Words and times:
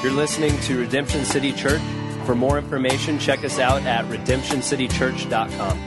You're 0.00 0.12
listening 0.12 0.56
to 0.60 0.78
Redemption 0.78 1.24
City 1.24 1.52
Church. 1.52 1.80
For 2.24 2.36
more 2.36 2.56
information, 2.56 3.18
check 3.18 3.44
us 3.44 3.58
out 3.58 3.82
at 3.82 4.04
redemptioncitychurch.com. 4.04 5.78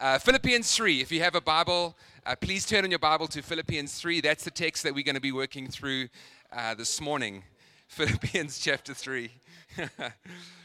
Uh, 0.00 0.18
Philippians 0.18 0.74
3. 0.74 1.02
If 1.02 1.12
you 1.12 1.20
have 1.20 1.34
a 1.34 1.42
Bible, 1.42 1.94
uh, 2.24 2.34
please 2.36 2.64
turn 2.64 2.86
in 2.86 2.90
your 2.90 2.98
Bible 2.98 3.26
to 3.28 3.42
Philippians 3.42 4.00
3. 4.00 4.22
That's 4.22 4.44
the 4.44 4.50
text 4.50 4.82
that 4.84 4.94
we're 4.94 5.04
going 5.04 5.14
to 5.14 5.20
be 5.20 5.32
working 5.32 5.68
through 5.68 6.08
uh, 6.50 6.72
this 6.74 7.02
morning. 7.02 7.42
Philippians 7.88 8.58
chapter 8.58 8.94
3. 8.94 9.30
A 9.78 10.12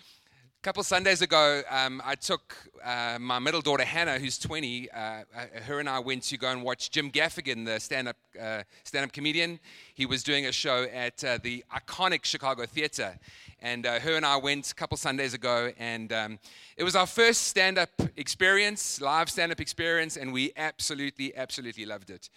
couple 0.63 0.81
Sundays 0.83 1.21
ago, 1.21 1.61
um, 1.69 2.01
I 2.03 2.15
took 2.15 2.55
uh, 2.83 3.17
my 3.19 3.37
middle 3.37 3.61
daughter 3.61 3.83
Hannah, 3.83 4.17
who's 4.17 4.39
20. 4.39 4.89
Uh, 4.89 4.95
uh, 4.97 5.23
her 5.65 5.79
and 5.79 5.87
I 5.87 5.99
went 5.99 6.23
to 6.23 6.37
go 6.37 6.49
and 6.49 6.63
watch 6.63 6.89
Jim 6.89 7.11
Gaffigan, 7.11 7.65
the 7.65 7.79
stand-up 7.79 8.15
uh, 8.41 8.63
stand-up 8.83 9.11
comedian. 9.11 9.59
He 9.93 10.07
was 10.07 10.23
doing 10.23 10.47
a 10.47 10.51
show 10.51 10.87
at 10.91 11.23
uh, 11.23 11.37
the 11.43 11.63
iconic 11.71 12.25
Chicago 12.25 12.65
Theater, 12.65 13.17
and 13.61 13.85
uh, 13.85 13.99
her 13.99 14.15
and 14.15 14.25
I 14.25 14.37
went 14.37 14.71
a 14.71 14.75
couple 14.75 14.97
Sundays 14.97 15.35
ago, 15.35 15.71
and 15.77 16.11
um, 16.11 16.39
it 16.75 16.83
was 16.83 16.95
our 16.95 17.07
first 17.07 17.43
stand-up 17.43 17.91
experience, 18.17 18.99
live 18.99 19.29
stand-up 19.29 19.61
experience, 19.61 20.17
and 20.17 20.33
we 20.33 20.53
absolutely, 20.57 21.35
absolutely 21.35 21.85
loved 21.85 22.09
it. 22.09 22.29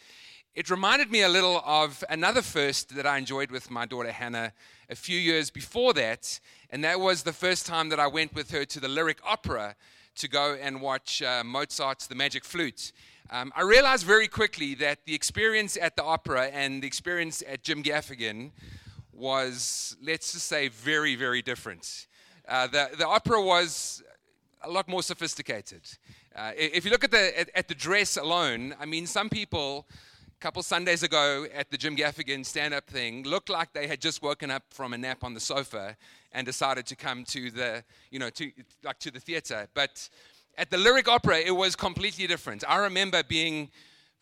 It 0.56 0.70
reminded 0.70 1.10
me 1.10 1.20
a 1.20 1.28
little 1.28 1.60
of 1.66 2.02
another 2.08 2.40
first 2.40 2.96
that 2.96 3.06
I 3.06 3.18
enjoyed 3.18 3.50
with 3.50 3.70
my 3.70 3.84
daughter 3.84 4.10
Hannah 4.10 4.54
a 4.88 4.94
few 4.94 5.18
years 5.18 5.50
before 5.50 5.92
that, 5.92 6.40
and 6.70 6.82
that 6.82 6.98
was 6.98 7.24
the 7.24 7.34
first 7.34 7.66
time 7.66 7.90
that 7.90 8.00
I 8.00 8.06
went 8.06 8.34
with 8.34 8.50
her 8.52 8.64
to 8.64 8.80
the 8.80 8.88
Lyric 8.88 9.18
Opera 9.22 9.76
to 10.14 10.28
go 10.28 10.56
and 10.58 10.80
watch 10.80 11.20
uh, 11.20 11.44
Mozart's 11.44 12.06
The 12.06 12.14
Magic 12.14 12.42
Flute. 12.42 12.92
Um, 13.28 13.52
I 13.54 13.64
realized 13.64 14.06
very 14.06 14.28
quickly 14.28 14.74
that 14.76 15.04
the 15.04 15.14
experience 15.14 15.76
at 15.78 15.94
the 15.94 16.04
opera 16.04 16.46
and 16.46 16.82
the 16.82 16.86
experience 16.86 17.42
at 17.46 17.62
Jim 17.62 17.82
Gaffigan 17.82 18.52
was, 19.12 19.94
let's 20.02 20.32
just 20.32 20.46
say, 20.46 20.68
very, 20.68 21.16
very 21.16 21.42
different. 21.42 22.06
Uh, 22.48 22.66
the, 22.66 22.88
the 22.96 23.06
opera 23.06 23.42
was 23.42 24.02
a 24.62 24.70
lot 24.70 24.88
more 24.88 25.02
sophisticated. 25.02 25.82
Uh, 26.34 26.52
if 26.56 26.86
you 26.86 26.90
look 26.90 27.04
at 27.04 27.10
the, 27.10 27.38
at, 27.38 27.50
at 27.54 27.68
the 27.68 27.74
dress 27.74 28.16
alone, 28.16 28.74
I 28.80 28.86
mean, 28.86 29.06
some 29.06 29.28
people 29.28 29.86
couple 30.40 30.62
Sundays 30.62 31.02
ago 31.02 31.46
at 31.54 31.70
the 31.70 31.78
Jim 31.78 31.96
Gaffigan 31.96 32.44
stand 32.44 32.74
up 32.74 32.86
thing 32.86 33.22
looked 33.24 33.48
like 33.48 33.72
they 33.72 33.86
had 33.86 34.00
just 34.00 34.22
woken 34.22 34.50
up 34.50 34.62
from 34.70 34.92
a 34.92 34.98
nap 34.98 35.24
on 35.24 35.32
the 35.32 35.40
sofa 35.40 35.96
and 36.32 36.44
decided 36.44 36.86
to 36.86 36.96
come 36.96 37.24
to 37.24 37.50
the, 37.50 37.82
you 38.10 38.18
know, 38.18 38.28
to, 38.30 38.52
like 38.84 38.98
to 38.98 39.10
the 39.10 39.18
theater. 39.18 39.66
But 39.72 40.08
at 40.58 40.70
the 40.70 40.76
Lyric 40.76 41.08
Opera, 41.08 41.38
it 41.38 41.56
was 41.56 41.74
completely 41.74 42.26
different. 42.26 42.64
I 42.68 42.76
remember 42.76 43.22
being 43.22 43.70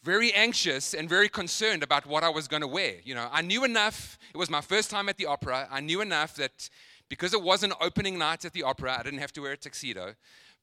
very 0.04 0.32
anxious 0.34 0.94
and 0.94 1.08
very 1.08 1.28
concerned 1.28 1.82
about 1.82 2.06
what 2.06 2.22
I 2.22 2.28
was 2.28 2.46
going 2.46 2.62
to 2.62 2.68
wear. 2.68 2.94
You 3.02 3.16
know, 3.16 3.28
I 3.32 3.42
knew 3.42 3.64
enough. 3.64 4.18
It 4.32 4.38
was 4.38 4.50
my 4.50 4.60
first 4.60 4.90
time 4.90 5.08
at 5.08 5.16
the 5.16 5.26
opera. 5.26 5.66
I 5.70 5.80
knew 5.80 6.00
enough 6.00 6.36
that 6.36 6.70
because 7.08 7.34
it 7.34 7.42
was 7.42 7.64
an 7.64 7.72
opening 7.80 8.18
night 8.18 8.44
at 8.44 8.52
the 8.52 8.62
opera, 8.62 8.96
I 8.98 9.02
didn't 9.02 9.18
have 9.18 9.32
to 9.32 9.42
wear 9.42 9.52
a 9.52 9.56
tuxedo 9.56 10.14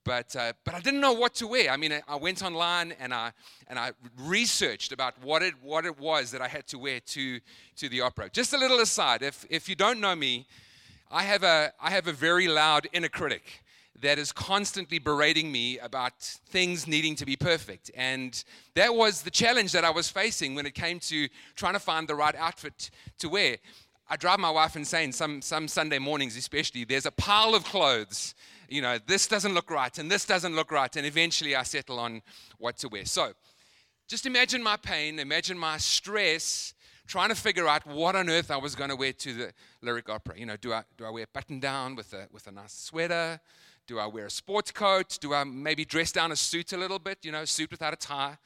but, 0.03 0.35
uh, 0.35 0.53
but 0.63 0.73
I 0.73 0.79
didn't 0.79 0.99
know 0.99 1.13
what 1.13 1.35
to 1.35 1.47
wear. 1.47 1.71
I 1.71 1.77
mean, 1.77 1.93
I 2.07 2.15
went 2.15 2.43
online 2.43 2.93
and 2.99 3.13
I, 3.13 3.31
and 3.67 3.77
I 3.77 3.91
researched 4.17 4.91
about 4.91 5.13
what 5.23 5.41
it, 5.43 5.53
what 5.61 5.85
it 5.85 5.99
was 5.99 6.31
that 6.31 6.41
I 6.41 6.47
had 6.47 6.67
to 6.67 6.79
wear 6.79 6.99
to, 6.99 7.39
to 7.77 7.89
the 7.89 8.01
opera. 8.01 8.29
Just 8.29 8.53
a 8.53 8.57
little 8.57 8.79
aside 8.79 9.21
if, 9.21 9.45
if 9.49 9.69
you 9.69 9.75
don't 9.75 9.99
know 9.99 10.15
me, 10.15 10.47
I 11.11 11.23
have, 11.23 11.43
a, 11.43 11.73
I 11.79 11.91
have 11.91 12.07
a 12.07 12.13
very 12.13 12.47
loud 12.47 12.87
inner 12.93 13.09
critic 13.09 13.63
that 14.01 14.17
is 14.17 14.31
constantly 14.31 14.97
berating 14.97 15.51
me 15.51 15.77
about 15.79 16.19
things 16.19 16.87
needing 16.87 17.15
to 17.15 17.25
be 17.25 17.35
perfect. 17.35 17.91
And 17.95 18.43
that 18.75 18.95
was 18.95 19.21
the 19.21 19.29
challenge 19.29 19.73
that 19.73 19.85
I 19.85 19.91
was 19.91 20.09
facing 20.09 20.55
when 20.55 20.65
it 20.65 20.73
came 20.73 20.99
to 21.01 21.27
trying 21.55 21.73
to 21.73 21.79
find 21.79 22.07
the 22.07 22.15
right 22.15 22.35
outfit 22.35 22.89
to 23.19 23.29
wear. 23.29 23.57
I 24.09 24.17
drive 24.17 24.39
my 24.39 24.49
wife 24.49 24.75
insane 24.75 25.11
some, 25.11 25.41
some 25.41 25.67
Sunday 25.67 25.99
mornings, 25.99 26.35
especially. 26.35 26.83
There's 26.83 27.05
a 27.05 27.11
pile 27.11 27.53
of 27.53 27.63
clothes 27.63 28.33
you 28.71 28.81
know, 28.81 28.97
this 29.05 29.27
doesn't 29.27 29.53
look 29.53 29.69
right 29.69 29.95
and 29.97 30.09
this 30.09 30.25
doesn't 30.25 30.55
look 30.55 30.71
right. 30.71 30.95
And 30.95 31.05
eventually 31.05 31.55
I 31.55 31.63
settle 31.63 31.99
on 31.99 32.21
what 32.57 32.77
to 32.77 32.87
wear. 32.87 33.05
So 33.05 33.33
just 34.07 34.25
imagine 34.25 34.63
my 34.63 34.77
pain, 34.77 35.19
imagine 35.19 35.57
my 35.57 35.77
stress 35.77 36.73
trying 37.05 37.29
to 37.29 37.35
figure 37.35 37.67
out 37.67 37.85
what 37.85 38.15
on 38.15 38.29
earth 38.29 38.49
I 38.49 38.55
was 38.55 38.73
going 38.73 38.89
to 38.89 38.95
wear 38.95 39.11
to 39.11 39.33
the 39.33 39.53
lyric 39.81 40.09
opera. 40.09 40.39
You 40.39 40.45
know, 40.45 40.55
do 40.55 40.71
I, 40.71 40.83
do 40.97 41.05
I 41.05 41.09
wear 41.09 41.25
button 41.33 41.59
down 41.59 41.95
with 41.95 42.13
a, 42.13 42.27
with 42.31 42.47
a 42.47 42.51
nice 42.51 42.73
sweater? 42.73 43.41
Do 43.87 43.99
I 43.99 44.07
wear 44.07 44.27
a 44.27 44.31
sports 44.31 44.71
coat? 44.71 45.17
Do 45.19 45.33
I 45.33 45.43
maybe 45.43 45.83
dress 45.83 46.13
down 46.13 46.31
a 46.31 46.37
suit 46.37 46.71
a 46.71 46.77
little 46.77 46.99
bit? 46.99 47.19
You 47.23 47.33
know, 47.33 47.43
suit 47.43 47.71
without 47.71 47.93
a 47.93 47.97
tie. 47.97 48.37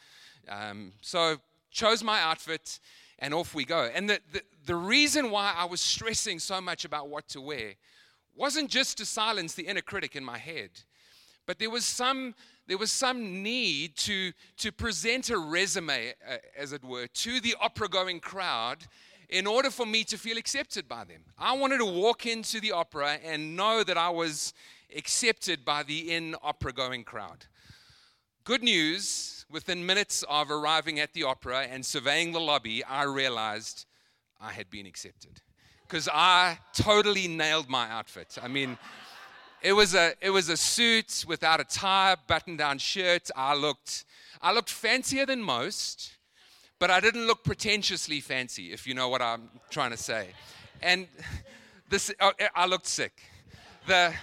Um, 0.49 0.93
so 1.01 1.37
chose 1.69 2.03
my 2.03 2.19
outfit 2.21 2.79
and 3.19 3.31
off 3.33 3.53
we 3.53 3.63
go. 3.63 3.89
And 3.93 4.09
the, 4.09 4.19
the, 4.33 4.41
the 4.65 4.75
reason 4.75 5.29
why 5.29 5.53
I 5.55 5.65
was 5.65 5.81
stressing 5.81 6.39
so 6.39 6.59
much 6.59 6.83
about 6.83 7.09
what 7.09 7.27
to 7.29 7.41
wear 7.41 7.75
wasn't 8.35 8.69
just 8.69 8.97
to 8.97 9.05
silence 9.05 9.53
the 9.53 9.67
inner 9.67 9.81
critic 9.81 10.15
in 10.15 10.23
my 10.23 10.37
head, 10.37 10.69
but 11.45 11.59
there 11.59 11.69
was 11.69 11.85
some 11.85 12.35
there 12.67 12.77
was 12.77 12.91
some 12.91 13.43
need 13.43 13.95
to 13.97 14.31
to 14.57 14.71
present 14.71 15.29
a 15.29 15.37
resume, 15.37 16.13
uh, 16.27 16.37
as 16.57 16.73
it 16.73 16.83
were, 16.83 17.07
to 17.07 17.39
the 17.39 17.55
opera 17.59 17.87
going 17.87 18.19
crowd. 18.19 18.85
In 19.27 19.47
order 19.47 19.71
for 19.71 19.87
me 19.87 20.03
to 20.03 20.19
feel 20.19 20.37
accepted 20.37 20.87
by 20.87 21.03
them, 21.03 21.21
I 21.37 21.53
wanted 21.53 21.79
to 21.79 21.85
walk 21.85 22.27
into 22.27 22.59
the 22.59 22.71
opera 22.71 23.17
and 23.25 23.55
know 23.55 23.83
that 23.83 23.97
I 23.97 24.09
was 24.09 24.53
accepted 24.95 25.65
by 25.65 25.81
the 25.81 26.13
in 26.13 26.35
opera 26.43 26.71
going 26.71 27.03
crowd. 27.03 27.47
Good 28.43 28.61
news, 28.61 29.47
within 29.49 29.83
minutes 29.83 30.23
of 30.29 30.51
arriving 30.51 30.99
at 30.99 31.13
the 31.13 31.23
opera 31.23 31.61
and 31.61 31.83
surveying 31.83 32.33
the 32.33 32.39
lobby, 32.39 32.83
I 32.83 33.03
realized 33.03 33.87
I 34.39 34.51
had 34.51 34.69
been 34.69 34.85
accepted 34.85 35.41
because 35.87 36.09
I 36.11 36.57
totally 36.73 37.27
nailed 37.27 37.69
my 37.69 37.89
outfit. 37.89 38.37
I 38.41 38.47
mean, 38.47 38.77
it 39.61 39.73
was 39.73 39.95
a 39.95 40.13
it 40.21 40.29
was 40.29 40.49
a 40.49 40.57
suit 40.57 41.25
without 41.27 41.59
a 41.59 41.63
tie, 41.63 42.15
button-down 42.27 42.77
shirt. 42.77 43.29
I 43.35 43.55
looked 43.55 44.05
I 44.41 44.53
looked 44.53 44.69
fancier 44.69 45.25
than 45.25 45.41
most, 45.41 46.15
but 46.79 46.91
I 46.91 46.99
didn't 46.99 47.27
look 47.27 47.43
pretentiously 47.43 48.19
fancy, 48.19 48.71
if 48.71 48.85
you 48.85 48.93
know 48.93 49.09
what 49.09 49.21
I'm 49.21 49.49
trying 49.69 49.91
to 49.91 49.97
say. 49.97 50.27
And 50.81 51.07
this 51.89 52.13
oh, 52.19 52.31
eh, 52.39 52.47
I 52.55 52.65
looked 52.65 52.87
sick. 52.87 53.21
The 53.87 54.13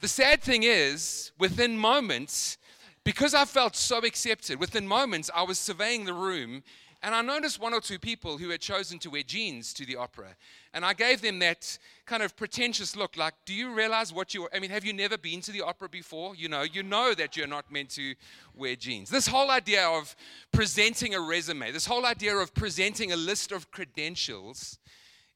the 0.00 0.08
sad 0.08 0.42
thing 0.42 0.64
is, 0.64 1.32
within 1.38 1.78
moments, 1.78 2.58
because 3.04 3.34
I 3.34 3.46
felt 3.46 3.74
so 3.74 3.98
accepted, 3.98 4.60
within 4.60 4.86
moments 4.86 5.30
I 5.34 5.42
was 5.42 5.58
surveying 5.58 6.04
the 6.04 6.12
room 6.12 6.62
and 7.04 7.14
I 7.14 7.20
noticed 7.20 7.60
one 7.60 7.74
or 7.74 7.82
two 7.82 7.98
people 7.98 8.38
who 8.38 8.48
had 8.48 8.62
chosen 8.62 8.98
to 9.00 9.10
wear 9.10 9.22
jeans 9.22 9.74
to 9.74 9.84
the 9.84 9.96
opera. 9.96 10.36
And 10.72 10.86
I 10.86 10.94
gave 10.94 11.20
them 11.20 11.38
that 11.40 11.78
kind 12.06 12.22
of 12.22 12.34
pretentious 12.34 12.96
look 12.96 13.18
like, 13.18 13.34
do 13.44 13.52
you 13.52 13.74
realize 13.74 14.10
what 14.10 14.32
you 14.32 14.48
I 14.54 14.58
mean, 14.58 14.70
have 14.70 14.86
you 14.86 14.94
never 14.94 15.18
been 15.18 15.42
to 15.42 15.52
the 15.52 15.60
opera 15.60 15.90
before? 15.90 16.34
You 16.34 16.48
know, 16.48 16.62
you 16.62 16.82
know 16.82 17.12
that 17.12 17.36
you're 17.36 17.46
not 17.46 17.70
meant 17.70 17.90
to 17.90 18.14
wear 18.54 18.74
jeans. 18.74 19.10
This 19.10 19.26
whole 19.26 19.50
idea 19.50 19.86
of 19.86 20.16
presenting 20.50 21.14
a 21.14 21.20
resume, 21.20 21.70
this 21.72 21.84
whole 21.84 22.06
idea 22.06 22.34
of 22.36 22.54
presenting 22.54 23.12
a 23.12 23.16
list 23.16 23.52
of 23.52 23.70
credentials 23.70 24.78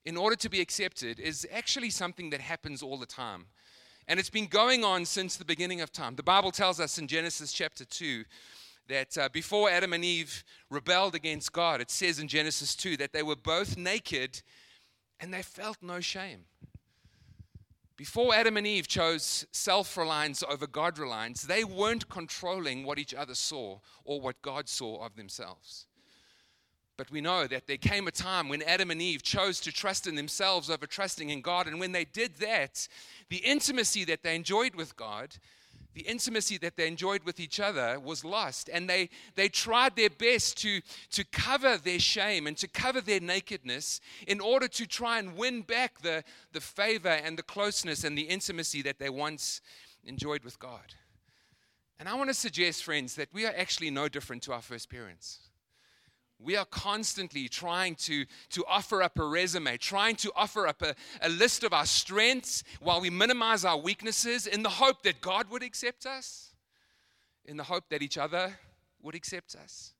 in 0.07 0.17
order 0.17 0.37
to 0.37 0.49
be 0.49 0.63
accepted 0.63 1.21
is 1.21 1.47
actually 1.53 1.91
something 1.91 2.31
that 2.31 2.41
happens 2.41 2.83
all 2.83 2.97
the 2.97 3.07
time. 3.07 3.45
And 4.09 4.19
it's 4.19 4.31
been 4.31 4.47
going 4.47 4.85
on 4.85 5.05
since 5.05 5.37
the 5.37 5.45
beginning 5.45 5.83
of 5.83 5.93
time. 5.93 6.17
The 6.17 6.23
Bible 6.23 6.51
tells 6.51 6.81
us 6.81 6.97
in 6.97 7.07
Genesis 7.09 7.53
chapter 7.53 7.85
2 7.85 8.25
that 8.89 9.17
uh, 9.17 9.29
before 9.33 9.71
Adam 9.71 9.93
and 9.93 10.05
Eve 10.05 10.45
rebelled 10.71 11.15
against 11.15 11.53
God, 11.53 11.81
it 11.81 11.91
says 11.91 12.19
in 12.19 12.29
Genesis 12.29 12.75
2 12.75 12.97
that 12.99 13.13
they 13.13 13.23
were 13.23 13.37
both 13.37 13.77
naked 13.77 14.43
and 15.21 15.33
they 15.33 15.43
felt 15.43 15.79
no 15.83 16.01
shame. 16.01 16.45
Before 17.97 18.33
Adam 18.33 18.57
and 18.57 18.67
Eve 18.67 18.87
chose 18.87 19.45
self 19.51 19.97
reliance 19.97 20.45
over 20.49 20.69
God 20.69 20.99
reliance, 20.99 21.43
they 21.43 21.65
weren't 21.65 22.09
controlling 22.09 22.85
what 22.85 22.99
each 22.99 23.13
other 23.13 23.35
saw 23.35 23.81
or 24.05 24.21
what 24.21 24.41
God 24.41 24.69
saw 24.69 25.05
of 25.05 25.17
themselves. 25.17 25.87
But 26.97 27.11
we 27.11 27.21
know 27.21 27.47
that 27.47 27.67
there 27.67 27.77
came 27.77 28.07
a 28.07 28.13
time 28.13 28.49
when 28.49 28.63
Adam 28.63 28.91
and 28.91 29.03
Eve 29.03 29.23
chose 29.23 29.61
to 29.61 29.73
trust 29.73 30.07
in 30.07 30.15
themselves 30.15 30.71
over 30.71 30.87
trusting 30.87 31.31
in 31.31 31.41
God. 31.41 31.67
And 31.67 31.79
when 31.81 31.93
they 31.93 32.05
did 32.05 32.37
that, 32.37 32.87
the 33.31 33.37
intimacy 33.39 34.05
that 34.07 34.23
they 34.23 34.35
enjoyed 34.35 34.75
with 34.75 34.97
God 34.97 35.37
the 35.99 36.05
intimacy 36.05 36.59
that 36.59 36.77
they 36.77 36.87
enjoyed 36.87 37.25
with 37.25 37.41
each 37.41 37.59
other 37.59 37.99
was 37.99 38.25
lost. 38.25 38.71
And 38.73 38.89
they, 38.89 39.11
they 39.35 39.49
tried 39.49 39.97
their 39.97 40.11
best 40.11 40.57
to, 40.59 40.81
to 41.11 41.25
cover 41.25 41.77
their 41.77 41.99
shame 41.99 42.47
and 42.47 42.57
to 42.59 42.69
cover 42.69 43.01
their 43.01 43.19
nakedness 43.19 44.01
in 44.29 44.41
order 44.41 44.69
to 44.69 44.87
try 44.87 45.19
and 45.19 45.37
win 45.37 45.63
back 45.63 46.01
the, 46.03 46.23
the 46.53 46.61
favor 46.61 47.09
and 47.09 47.37
the 47.37 47.43
closeness 47.43 48.05
and 48.05 48.17
the 48.17 48.23
intimacy 48.23 48.81
that 48.83 49.01
they 49.01 49.11
once 49.11 49.61
enjoyed 50.05 50.45
with 50.45 50.61
God. 50.61 50.95
And 51.99 52.09
I 52.09 52.15
want 52.15 52.31
to 52.31 52.35
suggest, 52.35 52.85
friends, 52.85 53.17
that 53.17 53.31
we 53.33 53.45
are 53.45 53.55
actually 53.57 53.91
no 53.91 54.09
different 54.09 54.45
to 54.45 54.53
our 54.53 54.63
first 54.63 54.89
parents. 54.89 55.48
We 56.41 56.57
are 56.57 56.65
constantly 56.65 57.49
trying 57.49 57.97
to, 57.97 58.25
to 58.51 58.65
offer 58.69 59.03
up 59.03 59.19
a 59.19 59.25
resume, 59.25 59.77
trying 59.77 60.17
to 60.17 60.33
offer 60.37 60.69
up 60.69 60.83
a, 60.83 60.95
a 61.21 61.29
list 61.29 61.65
of 61.65 61.73
our 61.73 61.87
strengths 61.87 62.63
while 62.81 63.01
we 63.01 63.11
minimize 63.11 63.65
our 63.65 63.77
weaknesses 63.77 64.47
in 64.47 64.63
the 64.63 64.69
hope 64.69 65.03
that 65.03 65.21
God 65.21 65.51
would 65.51 65.65
accept 65.65 66.07
us, 66.07 66.55
in 67.45 67.57
the 67.57 67.65
hope 67.65 67.89
that 67.91 68.03
each 68.03 68.19
other 68.19 68.57
would 69.03 69.17
accept 69.17 69.57
us, 69.57 69.95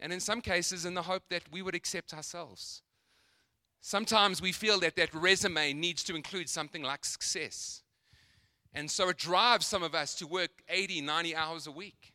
and 0.00 0.12
in 0.12 0.20
some 0.20 0.40
cases, 0.40 0.84
in 0.86 0.94
the 0.94 1.02
hope 1.02 1.24
that 1.28 1.42
we 1.50 1.60
would 1.60 1.74
accept 1.74 2.14
ourselves. 2.14 2.82
Sometimes 3.80 4.42
we 4.42 4.52
feel 4.52 4.80
that 4.80 4.96
that 4.96 5.14
resume 5.14 5.72
needs 5.72 6.02
to 6.04 6.16
include 6.16 6.48
something 6.48 6.82
like 6.82 7.04
success. 7.04 7.82
And 8.74 8.90
so 8.90 9.08
it 9.10 9.16
drives 9.16 9.66
some 9.66 9.82
of 9.82 9.94
us 9.94 10.14
to 10.16 10.26
work 10.26 10.50
80, 10.68 11.02
90 11.02 11.36
hours 11.36 11.66
a 11.66 11.70
week. 11.70 12.12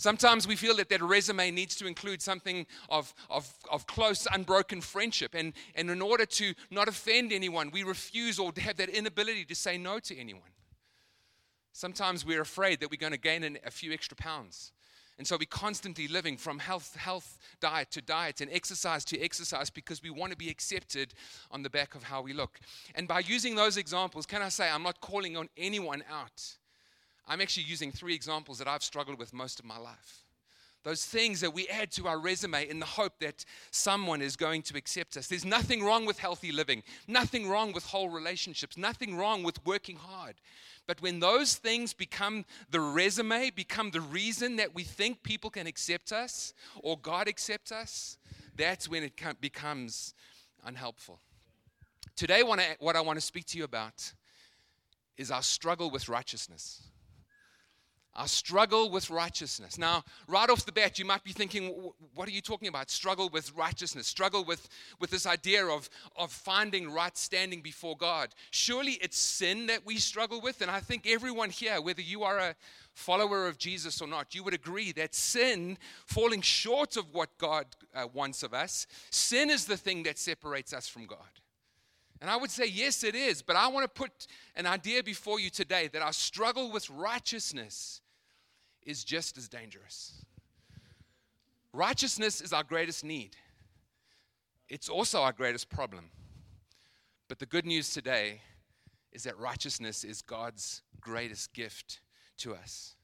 Sometimes 0.00 0.48
we 0.48 0.56
feel 0.56 0.76
that 0.76 0.88
that 0.88 1.02
resume 1.02 1.50
needs 1.50 1.74
to 1.76 1.86
include 1.86 2.22
something 2.22 2.66
of, 2.88 3.12
of, 3.28 3.52
of 3.70 3.86
close, 3.86 4.26
unbroken 4.32 4.80
friendship. 4.80 5.34
And, 5.34 5.52
and 5.74 5.90
in 5.90 6.00
order 6.00 6.24
to 6.24 6.54
not 6.70 6.88
offend 6.88 7.34
anyone, 7.34 7.70
we 7.70 7.82
refuse 7.82 8.38
or 8.38 8.50
have 8.62 8.78
that 8.78 8.88
inability 8.88 9.44
to 9.44 9.54
say 9.54 9.76
no 9.76 9.98
to 9.98 10.16
anyone. 10.16 10.48
Sometimes 11.74 12.24
we're 12.24 12.40
afraid 12.40 12.80
that 12.80 12.90
we're 12.90 12.96
going 12.96 13.12
to 13.12 13.18
gain 13.18 13.44
an, 13.44 13.58
a 13.66 13.70
few 13.70 13.92
extra 13.92 14.16
pounds. 14.16 14.72
And 15.18 15.26
so 15.26 15.36
we're 15.36 15.44
constantly 15.50 16.08
living 16.08 16.38
from 16.38 16.60
health, 16.60 16.96
health 16.96 17.36
diet 17.60 17.90
to 17.90 18.00
diet 18.00 18.40
and 18.40 18.50
exercise 18.50 19.04
to 19.04 19.20
exercise 19.20 19.68
because 19.68 20.02
we 20.02 20.08
want 20.08 20.32
to 20.32 20.38
be 20.38 20.48
accepted 20.48 21.12
on 21.50 21.62
the 21.62 21.68
back 21.68 21.94
of 21.94 22.04
how 22.04 22.22
we 22.22 22.32
look. 22.32 22.58
And 22.94 23.06
by 23.06 23.18
using 23.18 23.54
those 23.54 23.76
examples, 23.76 24.24
can 24.24 24.40
I 24.40 24.48
say 24.48 24.70
I'm 24.70 24.82
not 24.82 25.02
calling 25.02 25.36
on 25.36 25.50
anyone 25.58 26.02
out? 26.10 26.56
I'm 27.26 27.40
actually 27.40 27.64
using 27.64 27.92
three 27.92 28.14
examples 28.14 28.58
that 28.58 28.68
I've 28.68 28.82
struggled 28.82 29.18
with 29.18 29.32
most 29.32 29.58
of 29.58 29.64
my 29.64 29.78
life. 29.78 30.24
Those 30.82 31.04
things 31.04 31.42
that 31.42 31.52
we 31.52 31.68
add 31.68 31.90
to 31.92 32.08
our 32.08 32.18
resume 32.18 32.66
in 32.66 32.80
the 32.80 32.86
hope 32.86 33.18
that 33.20 33.44
someone 33.70 34.22
is 34.22 34.34
going 34.34 34.62
to 34.62 34.78
accept 34.78 35.16
us. 35.18 35.26
There's 35.26 35.44
nothing 35.44 35.84
wrong 35.84 36.06
with 36.06 36.18
healthy 36.18 36.52
living, 36.52 36.82
nothing 37.06 37.48
wrong 37.48 37.72
with 37.72 37.84
whole 37.84 38.08
relationships, 38.08 38.78
nothing 38.78 39.14
wrong 39.14 39.42
with 39.42 39.64
working 39.66 39.96
hard. 39.96 40.36
But 40.86 41.02
when 41.02 41.20
those 41.20 41.56
things 41.56 41.92
become 41.92 42.46
the 42.70 42.80
resume, 42.80 43.50
become 43.50 43.90
the 43.90 44.00
reason 44.00 44.56
that 44.56 44.74
we 44.74 44.82
think 44.82 45.22
people 45.22 45.50
can 45.50 45.66
accept 45.66 46.12
us 46.12 46.54
or 46.82 46.98
God 46.98 47.28
accept 47.28 47.72
us, 47.72 48.16
that's 48.56 48.88
when 48.88 49.04
it 49.04 49.20
becomes 49.40 50.14
unhelpful. 50.64 51.20
Today, 52.16 52.42
what 52.42 52.96
I 52.96 53.00
want 53.02 53.18
to 53.18 53.24
speak 53.24 53.44
to 53.46 53.58
you 53.58 53.64
about 53.64 54.14
is 55.18 55.30
our 55.30 55.42
struggle 55.42 55.90
with 55.90 56.08
righteousness 56.08 56.89
our 58.20 58.28
struggle 58.28 58.90
with 58.90 59.08
righteousness. 59.08 59.78
Now, 59.78 60.04
right 60.28 60.50
off 60.50 60.66
the 60.66 60.72
bat, 60.72 60.98
you 60.98 61.06
might 61.06 61.24
be 61.24 61.32
thinking, 61.32 61.90
what 62.14 62.28
are 62.28 62.32
you 62.32 62.42
talking 62.42 62.68
about? 62.68 62.90
Struggle 62.90 63.30
with 63.30 63.50
righteousness, 63.56 64.06
struggle 64.06 64.44
with, 64.44 64.68
with 65.00 65.08
this 65.08 65.24
idea 65.24 65.64
of, 65.64 65.88
of 66.16 66.30
finding 66.30 66.92
right 66.92 67.16
standing 67.16 67.62
before 67.62 67.96
God. 67.96 68.34
Surely 68.50 68.98
it's 69.00 69.16
sin 69.16 69.68
that 69.68 69.86
we 69.86 69.96
struggle 69.96 70.42
with. 70.42 70.60
And 70.60 70.70
I 70.70 70.80
think 70.80 71.06
everyone 71.08 71.48
here, 71.48 71.80
whether 71.80 72.02
you 72.02 72.22
are 72.22 72.38
a 72.38 72.54
follower 72.92 73.46
of 73.46 73.56
Jesus 73.56 74.02
or 74.02 74.06
not, 74.06 74.34
you 74.34 74.44
would 74.44 74.52
agree 74.52 74.92
that 74.92 75.14
sin, 75.14 75.78
falling 76.04 76.42
short 76.42 76.98
of 76.98 77.14
what 77.14 77.30
God 77.38 77.64
uh, 77.94 78.06
wants 78.12 78.42
of 78.42 78.52
us, 78.52 78.86
sin 79.08 79.48
is 79.48 79.64
the 79.64 79.78
thing 79.78 80.02
that 80.02 80.18
separates 80.18 80.74
us 80.74 80.86
from 80.86 81.06
God. 81.06 81.18
And 82.20 82.28
I 82.28 82.36
would 82.36 82.50
say, 82.50 82.66
yes, 82.66 83.02
it 83.02 83.14
is. 83.14 83.40
But 83.40 83.56
I 83.56 83.68
want 83.68 83.84
to 83.84 83.98
put 83.98 84.26
an 84.56 84.66
idea 84.66 85.02
before 85.02 85.40
you 85.40 85.48
today 85.48 85.88
that 85.88 86.02
our 86.02 86.12
struggle 86.12 86.70
with 86.70 86.90
righteousness 86.90 88.02
is 88.84 89.04
just 89.04 89.36
as 89.36 89.48
dangerous. 89.48 90.24
Righteousness 91.72 92.40
is 92.40 92.52
our 92.52 92.64
greatest 92.64 93.04
need, 93.04 93.36
it's 94.68 94.88
also 94.88 95.22
our 95.22 95.32
greatest 95.32 95.68
problem. 95.70 96.10
But 97.28 97.38
the 97.38 97.46
good 97.46 97.64
news 97.64 97.92
today 97.94 98.40
is 99.12 99.22
that 99.22 99.38
righteousness 99.38 100.02
is 100.02 100.20
God's 100.20 100.82
greatest 101.00 101.52
gift 101.52 102.00
to 102.38 102.54
us. 102.54 102.96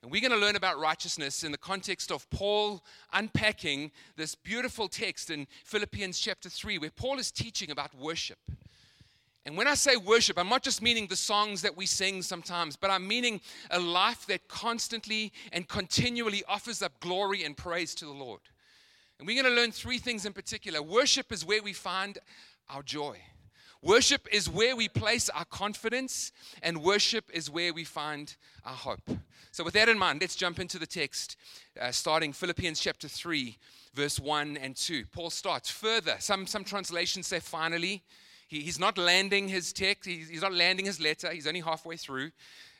And 0.00 0.12
we're 0.12 0.20
going 0.20 0.32
to 0.32 0.38
learn 0.38 0.54
about 0.54 0.78
righteousness 0.78 1.42
in 1.42 1.50
the 1.50 1.58
context 1.58 2.12
of 2.12 2.28
Paul 2.30 2.84
unpacking 3.12 3.90
this 4.16 4.34
beautiful 4.34 4.86
text 4.86 5.30
in 5.30 5.46
Philippians 5.64 6.20
chapter 6.20 6.48
3, 6.50 6.78
where 6.78 6.90
Paul 6.90 7.18
is 7.18 7.30
teaching 7.30 7.70
about 7.70 7.94
worship. 7.94 8.38
And 9.46 9.58
when 9.58 9.66
I 9.66 9.74
say 9.74 9.96
worship, 9.96 10.38
I'm 10.38 10.48
not 10.48 10.62
just 10.62 10.80
meaning 10.80 11.06
the 11.06 11.16
songs 11.16 11.60
that 11.62 11.76
we 11.76 11.84
sing 11.84 12.22
sometimes, 12.22 12.76
but 12.76 12.90
I'm 12.90 13.06
meaning 13.06 13.40
a 13.70 13.78
life 13.78 14.26
that 14.26 14.48
constantly 14.48 15.32
and 15.52 15.68
continually 15.68 16.42
offers 16.48 16.80
up 16.80 16.98
glory 17.00 17.44
and 17.44 17.54
praise 17.54 17.94
to 17.96 18.06
the 18.06 18.12
Lord. 18.12 18.40
And 19.18 19.28
we're 19.28 19.42
going 19.42 19.54
to 19.54 19.60
learn 19.60 19.70
three 19.70 19.98
things 19.98 20.24
in 20.24 20.32
particular. 20.32 20.82
Worship 20.82 21.30
is 21.30 21.44
where 21.44 21.62
we 21.62 21.74
find 21.74 22.18
our 22.70 22.82
joy. 22.82 23.18
Worship 23.82 24.26
is 24.32 24.48
where 24.48 24.74
we 24.74 24.88
place 24.88 25.28
our 25.28 25.44
confidence, 25.44 26.32
and 26.62 26.82
worship 26.82 27.26
is 27.34 27.50
where 27.50 27.74
we 27.74 27.84
find 27.84 28.34
our 28.64 28.72
hope. 28.72 29.10
So, 29.52 29.62
with 29.62 29.74
that 29.74 29.90
in 29.90 29.98
mind, 29.98 30.22
let's 30.22 30.36
jump 30.36 30.58
into 30.58 30.78
the 30.78 30.86
text, 30.86 31.36
uh, 31.78 31.90
starting 31.90 32.32
Philippians 32.32 32.80
chapter 32.80 33.08
3, 33.08 33.58
verse 33.92 34.18
1 34.18 34.56
and 34.56 34.74
2. 34.74 35.04
Paul 35.12 35.28
starts 35.28 35.70
further. 35.70 36.16
Some, 36.18 36.46
some 36.46 36.64
translations 36.64 37.26
say 37.26 37.40
finally. 37.40 38.02
He, 38.54 38.60
he's 38.60 38.78
not 38.78 38.96
landing 38.96 39.48
his 39.48 39.72
text, 39.72 40.08
he's, 40.08 40.28
he's 40.28 40.42
not 40.42 40.52
landing 40.52 40.86
his 40.86 41.00
letter, 41.00 41.32
he's 41.32 41.48
only 41.48 41.58
halfway 41.58 41.96
through. 41.96 42.30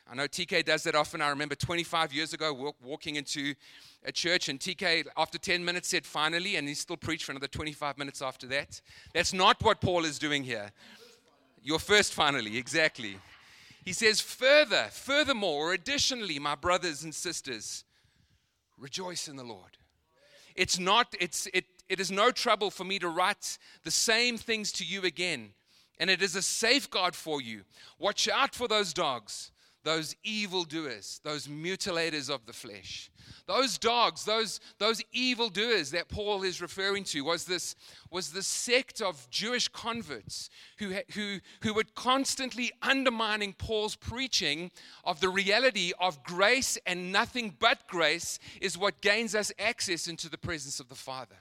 I 0.09 0.15
know 0.15 0.23
TK 0.23 0.63
does 0.63 0.83
that 0.83 0.95
often. 0.95 1.21
I 1.21 1.27
remember 1.27 1.55
25 1.55 2.13
years 2.13 2.31
ago 2.31 2.53
walk, 2.53 2.77
walking 2.81 3.17
into 3.17 3.55
a 4.05 4.11
church, 4.13 4.47
and 4.47 4.57
TK, 4.57 5.07
after 5.17 5.37
10 5.37 5.65
minutes, 5.65 5.89
said 5.89 6.05
finally, 6.05 6.55
and 6.55 6.65
he 6.65 6.75
still 6.75 6.95
preached 6.95 7.25
for 7.25 7.33
another 7.33 7.49
25 7.49 7.97
minutes 7.97 8.21
after 8.21 8.47
that. 8.47 8.79
That's 9.13 9.33
not 9.33 9.61
what 9.63 9.81
Paul 9.81 10.05
is 10.05 10.17
doing 10.17 10.45
here. 10.45 10.71
Your 11.61 11.79
first 11.79 12.13
finally, 12.13 12.57
exactly. 12.57 13.17
He 13.83 13.91
says, 13.91 14.21
further, 14.21 14.85
furthermore, 14.91 15.71
or 15.71 15.73
additionally, 15.73 16.39
my 16.39 16.55
brothers 16.55 17.03
and 17.03 17.13
sisters, 17.13 17.83
rejoice 18.77 19.27
in 19.27 19.35
the 19.35 19.43
Lord. 19.43 19.77
It's 20.55 20.79
not, 20.79 21.13
it's, 21.19 21.49
it, 21.53 21.65
it 21.89 21.99
is 21.99 22.11
no 22.11 22.31
trouble 22.31 22.71
for 22.71 22.85
me 22.85 22.97
to 22.99 23.09
write 23.09 23.57
the 23.83 23.91
same 23.91 24.37
things 24.37 24.71
to 24.73 24.85
you 24.85 25.01
again, 25.01 25.49
and 25.97 26.09
it 26.09 26.21
is 26.21 26.35
a 26.35 26.41
safeguard 26.41 27.15
for 27.15 27.41
you. 27.41 27.61
Watch 27.99 28.27
out 28.27 28.55
for 28.55 28.67
those 28.67 28.93
dogs 28.93 29.51
those 29.85 30.15
evildoers, 30.23 31.21
those 31.23 31.47
mutilators 31.47 32.29
of 32.29 32.45
the 32.47 32.53
flesh. 32.53 33.11
Those 33.45 33.77
dogs, 33.77 34.25
those, 34.25 34.59
those 34.79 35.01
evildoers 35.13 35.91
that 35.91 36.09
Paul 36.09 36.41
is 36.43 36.59
referring 36.59 37.03
to, 37.05 37.21
was 37.21 37.45
this, 37.45 37.75
was 38.09 38.31
this 38.31 38.47
sect 38.47 38.99
of 38.99 39.29
Jewish 39.29 39.67
converts 39.67 40.49
who, 40.79 40.95
who, 41.13 41.39
who 41.61 41.73
were 41.75 41.85
constantly 41.95 42.71
undermining 42.81 43.53
Paul's 43.53 43.95
preaching 43.95 44.71
of 45.03 45.21
the 45.21 45.29
reality 45.29 45.91
of 45.99 46.23
grace 46.23 46.79
and 46.87 47.11
nothing 47.11 47.55
but 47.57 47.87
grace 47.87 48.39
is 48.59 48.77
what 48.77 49.01
gains 49.01 49.35
us 49.35 49.51
access 49.59 50.07
into 50.07 50.29
the 50.29 50.37
presence 50.37 50.79
of 50.79 50.89
the 50.89 50.95
Father. 50.95 51.35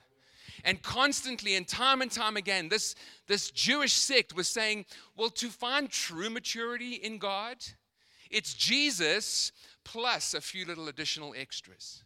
And 0.65 0.83
constantly 0.83 1.57
and 1.57 1.69
time 1.69 2.01
and 2.01 2.11
time 2.11 2.37
again, 2.37 2.69
this, 2.69 2.95
this 3.27 3.51
Jewish 3.51 3.93
sect 3.93 4.35
was 4.35 4.49
saying, 4.49 4.87
well, 5.17 5.31
to 5.31 5.49
find 5.49 5.91
true 5.91 6.31
maturity 6.31 6.95
in 6.95 7.19
God, 7.19 7.59
it's 8.31 8.55
Jesus 8.55 9.53
plus 9.85 10.33
a 10.35 10.41
few 10.41 10.65
little 10.65 10.89
additional 10.89 11.35
extras. 11.37 12.03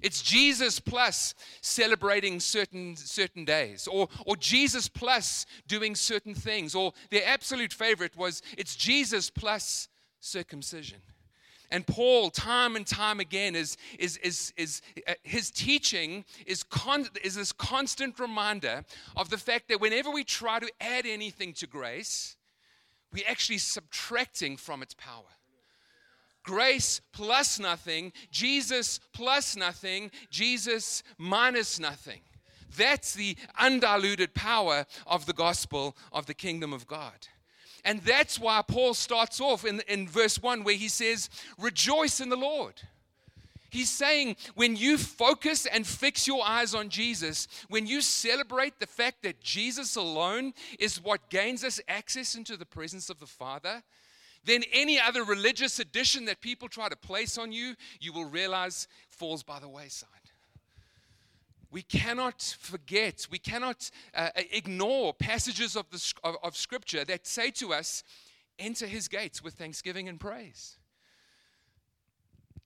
It's 0.00 0.22
Jesus 0.22 0.78
plus 0.78 1.34
celebrating 1.60 2.38
certain, 2.38 2.94
certain 2.94 3.44
days, 3.44 3.88
or, 3.88 4.08
or 4.26 4.36
Jesus 4.36 4.86
plus 4.88 5.44
doing 5.66 5.96
certain 5.96 6.34
things, 6.34 6.74
or 6.74 6.92
their 7.10 7.26
absolute 7.26 7.72
favorite 7.72 8.16
was 8.16 8.42
it's 8.56 8.76
Jesus 8.76 9.28
plus 9.28 9.88
circumcision. 10.20 10.98
And 11.70 11.86
Paul, 11.86 12.30
time 12.30 12.76
and 12.76 12.86
time 12.86 13.20
again, 13.20 13.54
is, 13.54 13.76
is, 13.98 14.16
is, 14.18 14.52
is 14.56 14.80
uh, 15.06 15.14
his 15.22 15.50
teaching 15.50 16.24
is, 16.46 16.62
con, 16.62 17.06
is 17.22 17.34
this 17.34 17.52
constant 17.52 18.18
reminder 18.18 18.84
of 19.16 19.28
the 19.28 19.38
fact 19.38 19.68
that 19.68 19.80
whenever 19.80 20.10
we 20.10 20.24
try 20.24 20.58
to 20.58 20.70
add 20.80 21.04
anything 21.04 21.52
to 21.54 21.66
grace, 21.66 22.36
we're 23.12 23.28
actually 23.28 23.58
subtracting 23.58 24.56
from 24.56 24.82
its 24.82 24.94
power 24.94 25.24
grace 26.48 27.02
plus 27.12 27.58
nothing, 27.58 28.10
Jesus 28.30 29.00
plus 29.12 29.54
nothing, 29.54 30.10
Jesus 30.30 31.02
minus 31.18 31.78
nothing. 31.78 32.20
That's 32.74 33.12
the 33.12 33.36
undiluted 33.58 34.32
power 34.32 34.86
of 35.06 35.26
the 35.26 35.34
gospel 35.34 35.94
of 36.10 36.24
the 36.24 36.32
kingdom 36.32 36.72
of 36.72 36.86
God. 36.86 37.28
And 37.84 38.00
that's 38.00 38.38
why 38.38 38.62
Paul 38.66 38.94
starts 38.94 39.40
off 39.40 39.64
in, 39.64 39.80
in 39.88 40.08
verse 40.08 40.42
1 40.42 40.64
where 40.64 40.74
he 40.74 40.88
says, 40.88 41.30
Rejoice 41.58 42.20
in 42.20 42.28
the 42.28 42.36
Lord. 42.36 42.74
He's 43.70 43.90
saying 43.90 44.36
when 44.54 44.76
you 44.76 44.96
focus 44.96 45.66
and 45.66 45.86
fix 45.86 46.26
your 46.26 46.42
eyes 46.46 46.74
on 46.74 46.88
Jesus, 46.88 47.48
when 47.68 47.86
you 47.86 48.00
celebrate 48.00 48.80
the 48.80 48.86
fact 48.86 49.22
that 49.22 49.40
Jesus 49.40 49.96
alone 49.96 50.54
is 50.78 51.02
what 51.02 51.28
gains 51.28 51.64
us 51.64 51.80
access 51.86 52.34
into 52.34 52.56
the 52.56 52.64
presence 52.64 53.10
of 53.10 53.20
the 53.20 53.26
Father, 53.26 53.82
then 54.44 54.62
any 54.72 54.98
other 54.98 55.22
religious 55.22 55.78
addition 55.78 56.24
that 56.24 56.40
people 56.40 56.68
try 56.68 56.88
to 56.88 56.96
place 56.96 57.36
on 57.36 57.52
you, 57.52 57.74
you 58.00 58.12
will 58.12 58.24
realize 58.24 58.88
falls 59.10 59.42
by 59.42 59.58
the 59.58 59.68
wayside. 59.68 60.08
We 61.70 61.82
cannot 61.82 62.56
forget, 62.58 63.26
we 63.30 63.38
cannot 63.38 63.90
uh, 64.14 64.30
ignore 64.52 65.12
passages 65.12 65.76
of, 65.76 65.90
the, 65.90 66.14
of, 66.24 66.36
of 66.42 66.56
Scripture 66.56 67.04
that 67.04 67.26
say 67.26 67.50
to 67.52 67.74
us, 67.74 68.04
enter 68.58 68.86
his 68.86 69.08
gates 69.08 69.42
with 69.42 69.54
thanksgiving 69.54 70.08
and 70.08 70.18
praise. 70.18 70.78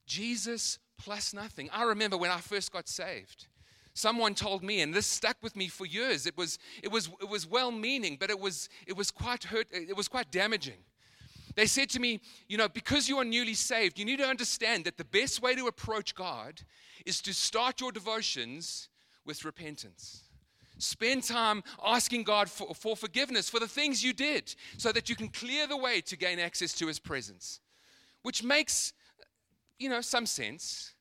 Jesus 0.06 0.78
plus 0.98 1.34
nothing. 1.34 1.68
I 1.72 1.82
remember 1.82 2.16
when 2.16 2.30
I 2.30 2.38
first 2.38 2.72
got 2.72 2.88
saved. 2.88 3.48
Someone 3.94 4.34
told 4.34 4.62
me, 4.62 4.80
and 4.80 4.94
this 4.94 5.06
stuck 5.06 5.36
with 5.42 5.54
me 5.54 5.68
for 5.68 5.84
years. 5.84 6.26
It 6.26 6.36
was, 6.36 6.58
it 6.82 6.90
was, 6.90 7.10
it 7.20 7.28
was 7.28 7.46
well-meaning, 7.46 8.16
but 8.18 8.30
it 8.30 8.38
was, 8.38 8.68
it 8.86 8.96
was 8.96 9.10
quite 9.10 9.44
hurt. 9.44 9.66
It 9.70 9.96
was 9.96 10.08
quite 10.08 10.30
damaging. 10.30 10.78
They 11.54 11.66
said 11.66 11.90
to 11.90 12.00
me, 12.00 12.20
you 12.48 12.56
know, 12.56 12.68
because 12.68 13.08
you 13.08 13.18
are 13.18 13.24
newly 13.24 13.52
saved, 13.52 13.98
you 13.98 14.06
need 14.06 14.18
to 14.18 14.26
understand 14.26 14.84
that 14.84 14.96
the 14.96 15.04
best 15.04 15.42
way 15.42 15.54
to 15.54 15.66
approach 15.66 16.14
God 16.14 16.62
is 17.04 17.20
to 17.22 17.34
start 17.34 17.80
your 17.80 17.92
devotions 17.92 18.88
with 19.24 19.44
repentance. 19.44 20.24
Spend 20.78 21.22
time 21.22 21.62
asking 21.84 22.24
God 22.24 22.50
for, 22.50 22.74
for 22.74 22.96
forgiveness 22.96 23.48
for 23.48 23.60
the 23.60 23.68
things 23.68 24.02
you 24.02 24.12
did 24.12 24.54
so 24.78 24.90
that 24.92 25.08
you 25.08 25.14
can 25.14 25.28
clear 25.28 25.66
the 25.66 25.76
way 25.76 26.00
to 26.02 26.16
gain 26.16 26.38
access 26.38 26.72
to 26.74 26.86
His 26.86 26.98
presence, 26.98 27.60
which 28.22 28.42
makes, 28.42 28.92
you 29.78 29.88
know, 29.88 30.00
some 30.00 30.26
sense. 30.26 30.94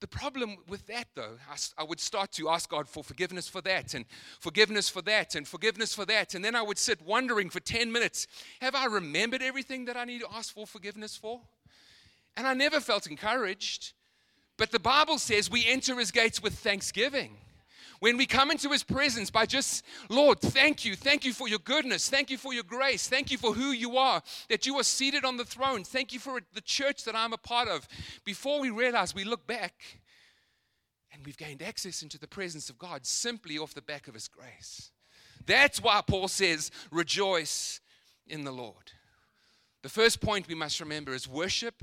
The 0.00 0.08
problem 0.08 0.56
with 0.68 0.86
that, 0.88 1.06
though, 1.14 1.38
I, 1.50 1.56
I, 1.78 1.84
would 1.84 2.00
start 2.00 2.32
to 2.32 2.50
ask 2.50 2.68
God 2.68 2.86
for 2.86 3.02
forgiveness 3.02 3.48
for 3.48 3.62
that, 3.62 3.94
and 3.94 4.04
forgiveness 4.40 4.90
for 4.90 5.00
that, 5.02 5.34
and 5.34 5.48
forgiveness 5.48 5.94
for 5.94 6.04
that. 6.04 6.34
And 6.34 6.44
then 6.44 6.54
I 6.54 6.60
would 6.60 6.76
sit 6.76 7.00
wondering 7.00 7.48
for 7.48 7.60
10 7.60 7.90
minutes 7.90 8.26
have 8.60 8.74
I 8.74 8.86
remembered 8.86 9.40
everything 9.40 9.86
that 9.86 9.96
I 9.96 10.04
need 10.04 10.20
to 10.20 10.28
ask 10.34 10.52
for 10.52 10.66
forgiveness 10.66 11.16
for? 11.16 11.40
And 12.36 12.46
I 12.46 12.52
never 12.52 12.80
felt 12.80 13.06
encouraged. 13.06 13.94
But 14.56 14.72
the 14.72 14.78
Bible 14.80 15.18
says 15.18 15.50
we 15.50 15.64
enter 15.66 15.98
his 15.98 16.10
gates 16.10 16.42
with 16.42 16.58
thanksgiving. 16.58 17.38
When 18.04 18.18
we 18.18 18.26
come 18.26 18.50
into 18.50 18.68
his 18.68 18.82
presence 18.82 19.30
by 19.30 19.46
just, 19.46 19.82
Lord, 20.10 20.38
thank 20.38 20.84
you. 20.84 20.94
Thank 20.94 21.24
you 21.24 21.32
for 21.32 21.48
your 21.48 21.58
goodness. 21.60 22.10
Thank 22.10 22.28
you 22.28 22.36
for 22.36 22.52
your 22.52 22.62
grace. 22.62 23.08
Thank 23.08 23.30
you 23.30 23.38
for 23.38 23.54
who 23.54 23.70
you 23.70 23.96
are, 23.96 24.22
that 24.50 24.66
you 24.66 24.78
are 24.78 24.82
seated 24.82 25.24
on 25.24 25.38
the 25.38 25.44
throne. 25.46 25.84
Thank 25.84 26.12
you 26.12 26.18
for 26.18 26.42
the 26.52 26.60
church 26.60 27.04
that 27.04 27.16
I'm 27.16 27.32
a 27.32 27.38
part 27.38 27.66
of. 27.66 27.88
Before 28.26 28.60
we 28.60 28.68
realize, 28.68 29.14
we 29.14 29.24
look 29.24 29.46
back 29.46 29.72
and 31.14 31.24
we've 31.24 31.38
gained 31.38 31.62
access 31.62 32.02
into 32.02 32.18
the 32.18 32.28
presence 32.28 32.68
of 32.68 32.78
God 32.78 33.06
simply 33.06 33.56
off 33.56 33.72
the 33.72 33.80
back 33.80 34.06
of 34.06 34.12
his 34.12 34.28
grace. 34.28 34.90
That's 35.46 35.80
why 35.80 36.02
Paul 36.06 36.28
says, 36.28 36.70
rejoice 36.90 37.80
in 38.26 38.44
the 38.44 38.52
Lord. 38.52 38.92
The 39.82 39.88
first 39.88 40.20
point 40.20 40.46
we 40.46 40.54
must 40.54 40.78
remember 40.78 41.14
is 41.14 41.26
worship 41.26 41.82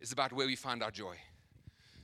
is 0.00 0.12
about 0.12 0.32
where 0.32 0.46
we 0.46 0.56
find 0.56 0.82
our 0.82 0.90
joy. 0.90 1.16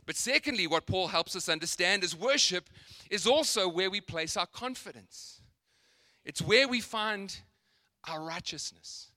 But 0.08 0.16
secondly, 0.16 0.66
what 0.66 0.86
Paul 0.86 1.08
helps 1.08 1.36
us 1.36 1.50
understand 1.50 2.02
is 2.02 2.16
worship 2.16 2.70
is 3.10 3.26
also 3.26 3.68
where 3.68 3.90
we 3.90 4.00
place 4.00 4.38
our 4.38 4.46
confidence. 4.46 5.42
It's 6.24 6.40
where 6.40 6.66
we 6.66 6.80
find 6.80 7.38
our 8.08 8.24
righteousness. 8.24 9.10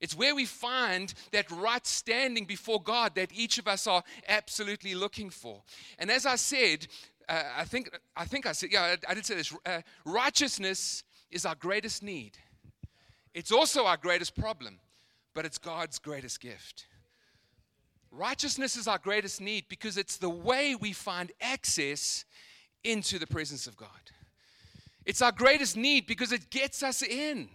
It's 0.00 0.16
where 0.16 0.34
we 0.34 0.46
find 0.46 1.12
that 1.32 1.50
right 1.50 1.86
standing 1.86 2.46
before 2.46 2.82
God 2.82 3.16
that 3.16 3.30
each 3.34 3.58
of 3.58 3.68
us 3.68 3.86
are 3.86 4.02
absolutely 4.28 4.94
looking 4.94 5.28
for. 5.28 5.62
And 5.98 6.10
as 6.10 6.24
I 6.24 6.36
said, 6.36 6.86
uh, 7.28 7.42
I 7.58 7.64
think 7.64 7.90
I 8.16 8.24
think 8.24 8.46
I 8.46 8.52
said 8.52 8.70
yeah 8.72 8.96
I, 8.96 9.10
I 9.10 9.12
did 9.12 9.26
say 9.26 9.34
this. 9.34 9.54
Uh, 9.66 9.82
righteousness 10.06 11.04
is 11.30 11.44
our 11.44 11.54
greatest 11.54 12.02
need. 12.02 12.38
It's 13.34 13.52
also 13.52 13.84
our 13.84 13.98
greatest 13.98 14.34
problem, 14.34 14.80
but 15.34 15.44
it's 15.44 15.58
God's 15.58 15.98
greatest 15.98 16.40
gift. 16.40 16.86
Righteousness 18.12 18.76
is 18.76 18.88
our 18.88 18.98
greatest 18.98 19.40
need 19.40 19.66
because 19.68 19.96
it's 19.96 20.16
the 20.16 20.30
way 20.30 20.74
we 20.74 20.92
find 20.92 21.30
access 21.40 22.24
into 22.82 23.18
the 23.18 23.26
presence 23.26 23.66
of 23.66 23.76
God. 23.76 23.88
It's 25.06 25.22
our 25.22 25.32
greatest 25.32 25.76
need 25.76 26.06
because 26.06 26.32
it 26.32 26.50
gets 26.50 26.82
us 26.82 27.02
in, 27.02 27.48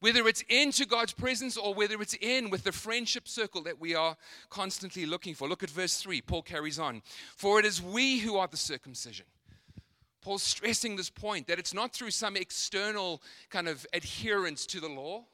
whether 0.00 0.28
it's 0.28 0.42
into 0.48 0.86
God's 0.86 1.12
presence 1.12 1.56
or 1.56 1.74
whether 1.74 2.00
it's 2.02 2.14
in 2.20 2.50
with 2.50 2.64
the 2.64 2.72
friendship 2.72 3.26
circle 3.26 3.62
that 3.62 3.80
we 3.80 3.94
are 3.94 4.16
constantly 4.50 5.06
looking 5.06 5.34
for. 5.34 5.48
Look 5.48 5.62
at 5.62 5.70
verse 5.70 5.96
3. 5.96 6.20
Paul 6.20 6.42
carries 6.42 6.78
on. 6.78 7.02
For 7.34 7.58
it 7.58 7.64
is 7.64 7.82
we 7.82 8.18
who 8.18 8.36
are 8.36 8.48
the 8.48 8.56
circumcision. 8.56 9.26
Paul's 10.20 10.42
stressing 10.42 10.96
this 10.96 11.10
point 11.10 11.46
that 11.46 11.58
it's 11.58 11.72
not 11.72 11.92
through 11.92 12.10
some 12.10 12.36
external 12.36 13.22
kind 13.48 13.68
of 13.68 13.86
adherence 13.92 14.66
to 14.66 14.80
the 14.80 14.88
law 14.88 15.24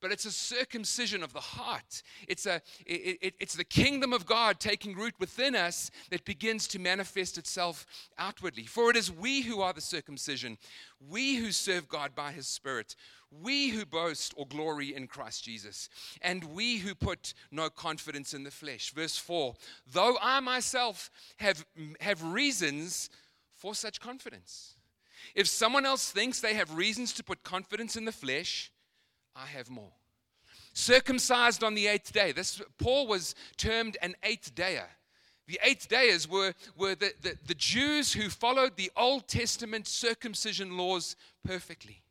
but 0.00 0.12
it's 0.12 0.24
a 0.24 0.32
circumcision 0.32 1.22
of 1.22 1.32
the 1.32 1.40
heart. 1.40 2.02
It's, 2.26 2.46
a, 2.46 2.62
it, 2.86 3.18
it, 3.20 3.34
it's 3.40 3.54
the 3.54 3.64
kingdom 3.64 4.12
of 4.12 4.26
God 4.26 4.60
taking 4.60 4.94
root 4.94 5.14
within 5.18 5.54
us 5.54 5.90
that 6.10 6.24
begins 6.24 6.66
to 6.68 6.78
manifest 6.78 7.38
itself 7.38 7.86
outwardly. 8.18 8.64
For 8.64 8.90
it 8.90 8.96
is 8.96 9.10
we 9.10 9.42
who 9.42 9.60
are 9.60 9.72
the 9.72 9.80
circumcision, 9.80 10.58
we 11.10 11.36
who 11.36 11.52
serve 11.52 11.88
God 11.88 12.14
by 12.14 12.32
his 12.32 12.46
Spirit, 12.46 12.94
we 13.30 13.68
who 13.68 13.84
boast 13.84 14.32
or 14.36 14.46
glory 14.46 14.94
in 14.94 15.06
Christ 15.06 15.44
Jesus, 15.44 15.88
and 16.22 16.44
we 16.44 16.78
who 16.78 16.94
put 16.94 17.34
no 17.50 17.68
confidence 17.68 18.32
in 18.32 18.44
the 18.44 18.50
flesh. 18.50 18.92
Verse 18.92 19.18
4 19.18 19.54
Though 19.92 20.16
I 20.20 20.40
myself 20.40 21.10
have, 21.36 21.64
have 22.00 22.22
reasons 22.22 23.10
for 23.52 23.74
such 23.74 24.00
confidence. 24.00 24.76
If 25.34 25.46
someone 25.46 25.84
else 25.84 26.10
thinks 26.10 26.40
they 26.40 26.54
have 26.54 26.74
reasons 26.74 27.12
to 27.14 27.24
put 27.24 27.42
confidence 27.42 27.96
in 27.96 28.04
the 28.04 28.12
flesh, 28.12 28.70
I 29.40 29.46
have 29.46 29.70
more. 29.70 29.92
Circumcised 30.72 31.62
on 31.62 31.74
the 31.74 31.86
eighth 31.86 32.12
day. 32.12 32.32
This 32.32 32.60
Paul 32.78 33.06
was 33.06 33.34
termed 33.56 33.96
an 34.02 34.16
eighth 34.22 34.54
dayer. 34.54 34.86
The 35.46 35.60
eighth 35.62 35.88
dayers 35.88 36.28
were, 36.28 36.54
were 36.76 36.94
the, 36.94 37.12
the, 37.22 37.38
the 37.46 37.54
Jews 37.54 38.12
who 38.12 38.28
followed 38.28 38.76
the 38.76 38.90
Old 38.96 39.28
Testament 39.28 39.86
circumcision 39.86 40.76
laws 40.76 41.16
perfectly. 41.44 42.02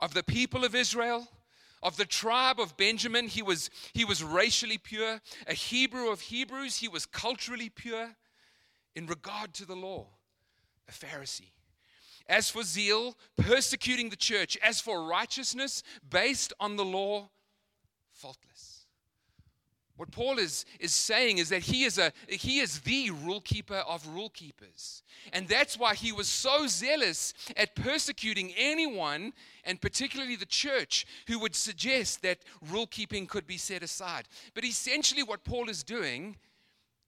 Of 0.00 0.14
the 0.14 0.24
people 0.24 0.64
of 0.64 0.74
Israel, 0.74 1.28
of 1.82 1.96
the 1.96 2.04
tribe 2.04 2.58
of 2.58 2.76
Benjamin, 2.76 3.28
he 3.28 3.42
was, 3.42 3.70
he 3.92 4.04
was 4.04 4.24
racially 4.24 4.78
pure. 4.78 5.20
A 5.46 5.54
Hebrew 5.54 6.10
of 6.10 6.20
Hebrews, 6.20 6.78
he 6.78 6.88
was 6.88 7.06
culturally 7.06 7.68
pure. 7.68 8.16
In 8.96 9.06
regard 9.06 9.54
to 9.54 9.66
the 9.66 9.76
law, 9.76 10.08
a 10.88 10.92
Pharisee. 10.92 11.52
As 12.28 12.50
for 12.50 12.62
zeal, 12.62 13.16
persecuting 13.36 14.10
the 14.10 14.16
church. 14.16 14.56
As 14.62 14.80
for 14.80 15.04
righteousness, 15.04 15.82
based 16.08 16.52
on 16.60 16.76
the 16.76 16.84
law, 16.84 17.28
faultless. 18.12 18.72
What 19.96 20.10
Paul 20.10 20.38
is, 20.38 20.64
is 20.80 20.92
saying 20.92 21.38
is 21.38 21.50
that 21.50 21.62
he 21.62 21.84
is, 21.84 21.98
a, 21.98 22.12
he 22.28 22.60
is 22.60 22.80
the 22.80 23.10
rule 23.10 23.40
keeper 23.40 23.84
of 23.86 24.06
rule 24.08 24.30
keepers. 24.30 25.02
And 25.32 25.46
that's 25.46 25.78
why 25.78 25.94
he 25.94 26.10
was 26.12 26.28
so 26.28 26.66
zealous 26.66 27.34
at 27.56 27.76
persecuting 27.76 28.52
anyone, 28.56 29.32
and 29.64 29.80
particularly 29.80 30.34
the 30.34 30.46
church, 30.46 31.06
who 31.28 31.38
would 31.38 31.54
suggest 31.54 32.22
that 32.22 32.38
rule 32.70 32.86
keeping 32.86 33.26
could 33.26 33.46
be 33.46 33.58
set 33.58 33.82
aside. 33.82 34.26
But 34.54 34.64
essentially, 34.64 35.22
what 35.22 35.44
Paul 35.44 35.68
is 35.68 35.84
doing 35.84 36.36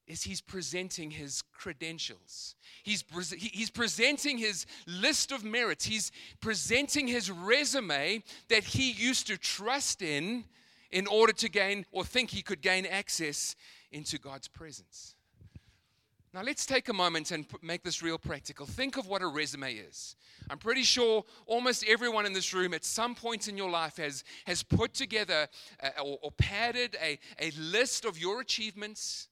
is 0.07 0.23
he's 0.23 0.41
presenting 0.41 1.11
his 1.11 1.43
credentials. 1.53 2.57
He's, 2.83 3.03
pre- 3.03 3.39
he's 3.39 3.71
presenting 3.71 4.39
his 4.39 4.67
list 4.87 5.33
of 5.33 5.45
merits. 5.45 5.87
He's 5.87 6.13
presenting 6.41 7.07
his 7.07 7.31
resume 7.31 8.23
that 8.49 8.65
he 8.65 8.91
used 8.91 9.27
to 9.29 9.39
trust 9.39 10.03
in 10.03 10.45
in 10.91 11.07
order 11.07 11.33
to 11.33 11.49
gain 11.49 11.87
or 11.91 12.05
think 12.05 12.31
he 12.31 12.43
could 12.43 12.61
gain 12.61 12.87
access 12.87 13.57
into 13.91 14.19
God's 14.19 14.49
presence. 14.49 15.15
Now, 16.35 16.43
let's 16.43 16.67
take 16.67 16.89
a 16.89 16.93
moment 16.93 17.31
and 17.31 17.47
make 17.63 17.85
this 17.85 18.03
real 18.03 18.19
practical. 18.19 18.67
Think 18.67 18.97
of 18.97 19.07
what 19.07 19.23
a 19.23 19.27
resume 19.29 19.75
is. 19.75 20.17
I'm 20.51 20.59
pretty 20.59 20.83
sure 20.83 21.25
almost 21.47 21.85
everyone 21.87 22.27
in 22.27 22.33
this 22.33 22.53
room 22.53 22.75
at 22.75 22.85
some 22.85 23.15
point 23.15 23.47
in 23.47 23.57
your 23.57 23.71
life 23.71 23.99
has, 23.99 24.25
has 24.45 24.65
put 24.65 24.95
together 24.95 25.47
or, 26.05 26.19
or 26.23 26.33
padded 26.33 26.97
a, 27.01 27.21
a 27.41 27.53
list 27.53 28.05
of 28.05 28.19
your 28.19 28.41
achievements, 28.41 29.29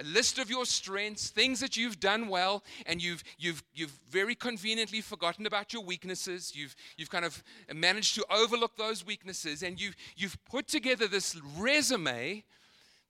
a 0.00 0.04
list 0.04 0.38
of 0.38 0.48
your 0.48 0.64
strengths, 0.64 1.28
things 1.28 1.60
that 1.60 1.76
you've 1.76 2.00
done 2.00 2.28
well, 2.28 2.64
and 2.86 3.02
you've, 3.02 3.22
you've, 3.38 3.62
you've 3.74 3.92
very 4.08 4.34
conveniently 4.34 5.00
forgotten 5.00 5.46
about 5.46 5.72
your 5.72 5.82
weaknesses. 5.82 6.52
You've, 6.54 6.74
you've 6.96 7.10
kind 7.10 7.24
of 7.24 7.42
managed 7.74 8.14
to 8.14 8.24
overlook 8.30 8.76
those 8.76 9.04
weaknesses, 9.04 9.62
and 9.62 9.80
you've, 9.80 9.96
you've 10.16 10.42
put 10.46 10.66
together 10.68 11.06
this 11.06 11.38
resume 11.58 12.44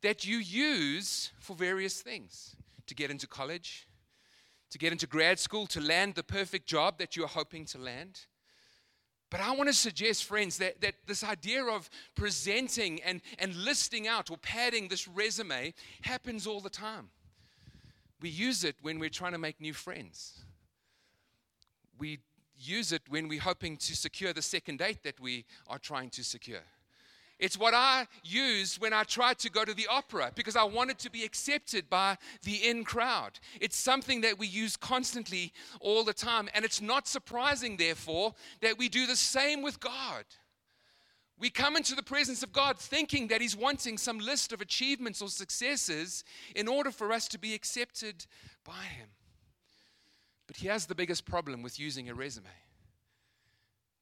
that 0.03 0.27
you 0.27 0.39
use 0.39 1.31
for 1.39 1.55
various 1.55 2.01
things 2.01 2.57
to 2.87 2.95
get 2.95 3.11
into 3.11 3.27
college, 3.27 3.87
to 4.71 4.79
get 4.79 4.93
into 4.93 5.07
grad 5.07 5.39
school, 5.39 5.67
to 5.69 5.81
land 5.81 6.15
the 6.15 6.23
perfect 6.23 6.67
job 6.67 6.99
that 6.99 7.17
you're 7.17 7.29
hoping 7.29 7.65
to 7.67 7.79
land. 7.79 8.21
But 9.31 9.41
I 9.41 9.53
want 9.53 9.69
to 9.69 9.73
suggest, 9.73 10.25
friends, 10.25 10.59
that, 10.59 10.81
that 10.81 10.95
this 11.07 11.23
idea 11.23 11.65
of 11.65 11.89
presenting 12.17 13.01
and, 13.03 13.23
and 13.39 13.55
listing 13.55 14.09
out 14.09 14.29
or 14.29 14.37
padding 14.37 14.89
this 14.89 15.07
resume 15.07 15.73
happens 16.03 16.49
all 16.49 16.61
the 16.61 16.71
time. 16.71 17.11
We 18.21 18.29
use 18.29 18.65
it 18.65 18.75
when 18.83 18.99
we're 18.99 19.09
trying 19.09 19.33
to 19.33 19.39
make 19.39 19.61
new 19.61 19.73
friends. 19.73 20.41
We 21.97 22.19
use 22.59 22.93
it 22.93 23.03
when 23.09 23.29
we're 23.29 23.41
hoping 23.41 23.77
to 23.79 23.97
secure 23.97 24.33
the 24.33 24.43
second 24.43 24.79
date 24.79 25.05
that 25.05 25.21
we 25.21 25.47
are 25.69 25.79
trying 25.79 26.11
to 26.11 26.25
secure. 26.25 26.65
It's 27.41 27.59
what 27.59 27.73
I 27.73 28.07
used 28.23 28.81
when 28.81 28.93
I 28.93 29.03
tried 29.03 29.39
to 29.39 29.51
go 29.51 29.65
to 29.65 29.73
the 29.73 29.87
opera 29.91 30.31
because 30.35 30.57
I 30.57 30.65
wanted 30.65 30.99
to 31.01 31.11
be 31.11 31.25
accepted 31.25 31.89
by 31.89 32.19
the 32.43 32.69
in 32.69 32.85
crowd. 32.85 33.41
It's 33.61 33.77
something 33.77 34.21
that 34.21 34.39
we 34.39 34.47
use 34.47 34.77
constantly 34.77 35.55
all 35.81 36.05
the 36.05 36.13
time. 36.13 36.51
And 36.55 36.67
it's 36.67 36.83
not 36.83 37.09
surprising, 37.09 37.79
therefore, 37.79 38.35
that 38.61 38.77
we 38.77 38.91
do 38.91 39.07
the 39.07 39.17
same 39.17 39.63
with 39.63 39.81
God. 39.81 40.27
We 41.39 41.49
come 41.49 41.77
into 41.77 41.95
the 41.95 42.03
presence 42.03 42.43
of 42.43 42.53
God 42.53 42.79
thinking 42.79 43.29
that 43.29 43.41
He's 43.41 43.57
wanting 43.57 43.97
some 43.97 44.19
list 44.19 44.53
of 44.53 44.61
achievements 44.61 45.23
or 45.23 45.29
successes 45.29 46.23
in 46.55 46.69
order 46.69 46.91
for 46.91 47.11
us 47.11 47.27
to 47.29 47.39
be 47.39 47.55
accepted 47.55 48.27
by 48.63 48.83
Him. 48.83 49.09
But 50.47 50.59
here's 50.59 50.85
the 50.85 50.95
biggest 50.95 51.25
problem 51.25 51.63
with 51.63 51.81
using 51.81 52.11
a 52.11 52.15
resume 52.15 52.51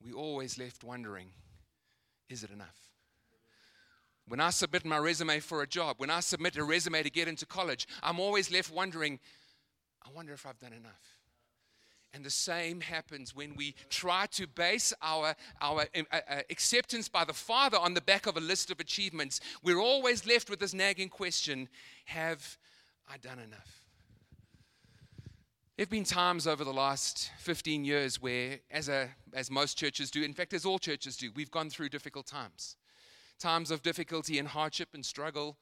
we 0.05 0.13
always 0.13 0.59
left 0.59 0.85
wondering 0.85 1.31
is 2.29 2.43
it 2.43 2.51
enough? 2.51 2.88
When 4.29 4.41
I 4.41 4.51
submit 4.51 4.85
my 4.85 4.99
resume 4.99 5.41
for 5.41 5.63
a 5.63 5.67
job, 5.67 5.97
when 5.99 6.11
I 6.11 6.21
submit 6.21 6.57
a 6.57 6.65
resume 6.65 7.03
to 7.03 7.11
get 7.11 7.29
into 7.29 7.47
college, 7.47 7.89
I'm 8.03 8.21
always 8.21 8.53
left 8.53 8.71
wondering, 8.71 9.19
I 10.07 10.11
wonder 10.15 10.35
if 10.35 10.45
I've 10.45 10.59
done 10.59 10.75
enough. 10.75 11.19
And 12.13 12.25
the 12.25 12.31
same 12.31 12.81
happens 12.81 13.35
when 13.35 13.55
we 13.55 13.75
try 13.91 14.27
to 14.33 14.47
base 14.47 14.93
our, 15.03 15.35
our 15.61 15.87
uh, 15.95 16.03
uh, 16.13 16.41
acceptance 16.51 17.09
by 17.09 17.25
the 17.25 17.35
Father 17.35 17.79
on 17.79 17.95
the 17.95 18.01
back 18.01 18.27
of 18.27 18.37
a 18.37 18.41
list 18.41 18.71
of 18.71 18.81
achievements. 18.81 19.41
We're 19.63 19.81
always 19.81 20.27
left 20.27 20.49
with 20.49 20.59
this 20.59 20.75
nagging 20.75 21.11
question 21.11 21.69
Have 22.07 22.57
I 23.11 23.19
done 23.19 23.39
enough? 23.39 23.85
There 25.77 25.85
have 25.85 25.91
been 25.91 26.05
times 26.05 26.47
over 26.47 26.65
the 26.65 26.73
last 26.73 27.31
15 27.39 27.85
years 27.85 28.21
where, 28.21 28.59
as, 28.71 28.89
a, 28.89 29.11
as 29.33 29.51
most 29.51 29.79
churches 29.79 30.11
do, 30.11 30.23
in 30.23 30.33
fact, 30.33 30.53
as 30.53 30.65
all 30.67 30.79
churches 30.79 31.17
do, 31.17 31.31
we've 31.37 31.53
gone 31.53 31.71
through 31.71 31.91
difficult 31.91 32.27
times 32.27 32.77
times 33.39 33.71
of 33.71 33.83
difficulty 33.83 34.39
and 34.39 34.49
hardship 34.49 34.89
and 34.95 35.05
struggle. 35.05 35.57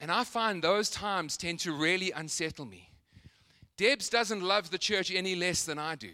And 0.00 0.10
I 0.10 0.24
find 0.24 0.62
those 0.62 0.90
times 0.90 1.36
tend 1.36 1.60
to 1.60 1.72
really 1.72 2.10
unsettle 2.12 2.66
me. 2.66 2.90
Debs 3.76 4.08
doesn't 4.08 4.42
love 4.42 4.70
the 4.70 4.78
church 4.78 5.12
any 5.12 5.34
less 5.34 5.64
than 5.64 5.78
I 5.78 5.94
do. 5.94 6.10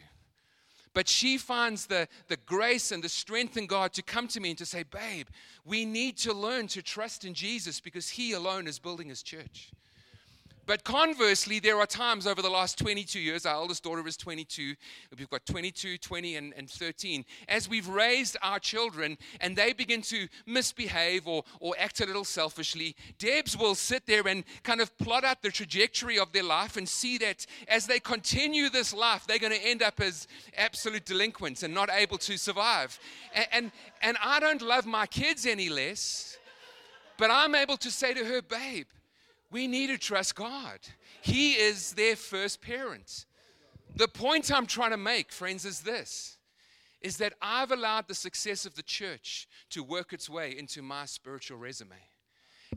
But 0.94 1.08
she 1.08 1.38
finds 1.38 1.86
the, 1.86 2.06
the 2.28 2.36
grace 2.36 2.92
and 2.92 3.02
the 3.02 3.08
strength 3.08 3.56
in 3.56 3.66
God 3.66 3.94
to 3.94 4.02
come 4.02 4.28
to 4.28 4.40
me 4.40 4.50
and 4.50 4.58
to 4.58 4.66
say, 4.66 4.82
Babe, 4.82 5.26
we 5.64 5.84
need 5.84 6.18
to 6.18 6.34
learn 6.34 6.66
to 6.68 6.82
trust 6.82 7.24
in 7.24 7.32
Jesus 7.34 7.80
because 7.80 8.10
He 8.10 8.32
alone 8.32 8.66
is 8.66 8.78
building 8.78 9.08
His 9.08 9.22
church. 9.22 9.70
But 10.64 10.84
conversely, 10.84 11.58
there 11.58 11.78
are 11.78 11.86
times 11.86 12.26
over 12.26 12.40
the 12.40 12.48
last 12.48 12.78
22 12.78 13.18
years, 13.18 13.46
our 13.46 13.56
oldest 13.56 13.82
daughter 13.82 14.06
is 14.06 14.16
22, 14.16 14.74
we've 15.18 15.28
got 15.28 15.44
22, 15.44 15.98
20, 15.98 16.36
and, 16.36 16.54
and 16.56 16.70
13. 16.70 17.24
As 17.48 17.68
we've 17.68 17.88
raised 17.88 18.36
our 18.42 18.60
children 18.60 19.18
and 19.40 19.56
they 19.56 19.72
begin 19.72 20.02
to 20.02 20.28
misbehave 20.46 21.26
or, 21.26 21.42
or 21.58 21.74
act 21.78 22.00
a 22.00 22.06
little 22.06 22.24
selfishly, 22.24 22.94
Debs 23.18 23.58
will 23.58 23.74
sit 23.74 24.06
there 24.06 24.26
and 24.28 24.44
kind 24.62 24.80
of 24.80 24.96
plot 24.98 25.24
out 25.24 25.42
the 25.42 25.50
trajectory 25.50 26.18
of 26.18 26.32
their 26.32 26.44
life 26.44 26.76
and 26.76 26.88
see 26.88 27.18
that 27.18 27.44
as 27.66 27.86
they 27.86 27.98
continue 27.98 28.68
this 28.68 28.94
life, 28.94 29.26
they're 29.26 29.40
going 29.40 29.52
to 29.52 29.66
end 29.66 29.82
up 29.82 30.00
as 30.00 30.28
absolute 30.56 31.04
delinquents 31.04 31.64
and 31.64 31.74
not 31.74 31.90
able 31.90 32.18
to 32.18 32.36
survive. 32.38 33.00
And, 33.34 33.46
and, 33.52 33.72
and 34.00 34.16
I 34.22 34.38
don't 34.38 34.62
love 34.62 34.86
my 34.86 35.06
kids 35.06 35.44
any 35.44 35.68
less, 35.68 36.38
but 37.18 37.32
I'm 37.32 37.56
able 37.56 37.76
to 37.78 37.90
say 37.90 38.14
to 38.14 38.24
her, 38.24 38.42
babe, 38.42 38.86
we 39.52 39.66
need 39.66 39.88
to 39.88 39.98
trust 39.98 40.34
God. 40.34 40.78
He 41.20 41.52
is 41.52 41.92
their 41.92 42.16
first 42.16 42.60
parent. 42.62 43.26
The 43.94 44.08
point 44.08 44.50
I'm 44.50 44.66
trying 44.66 44.92
to 44.92 44.96
make, 44.96 45.30
friends, 45.30 45.64
is 45.64 45.80
this 45.80 46.38
is 47.02 47.16
that 47.16 47.32
I've 47.42 47.72
allowed 47.72 48.06
the 48.06 48.14
success 48.14 48.64
of 48.64 48.76
the 48.76 48.82
church 48.82 49.48
to 49.70 49.82
work 49.82 50.12
its 50.12 50.30
way 50.30 50.56
into 50.56 50.82
my 50.82 51.04
spiritual 51.04 51.58
resume. 51.58 51.96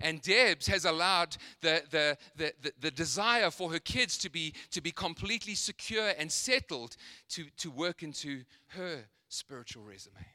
And 0.02 0.20
Debs 0.22 0.68
has 0.68 0.84
allowed 0.84 1.38
the, 1.62 1.84
the, 1.92 2.18
the, 2.36 2.54
the, 2.62 2.74
the 2.82 2.92
desire 2.92 3.52
for 3.52 3.72
her 3.72 3.80
kids 3.80 4.18
to 4.18 4.30
be, 4.32 4.54
to 4.72 4.82
be 4.82 4.92
completely 4.92 5.54
secure 5.54 6.12
and 6.18 6.32
settled 6.32 6.98
to, 7.30 7.46
to 7.58 7.70
work 7.70 8.04
into 8.04 8.44
her 8.70 9.06
spiritual 9.30 9.84
resume. 9.84 10.26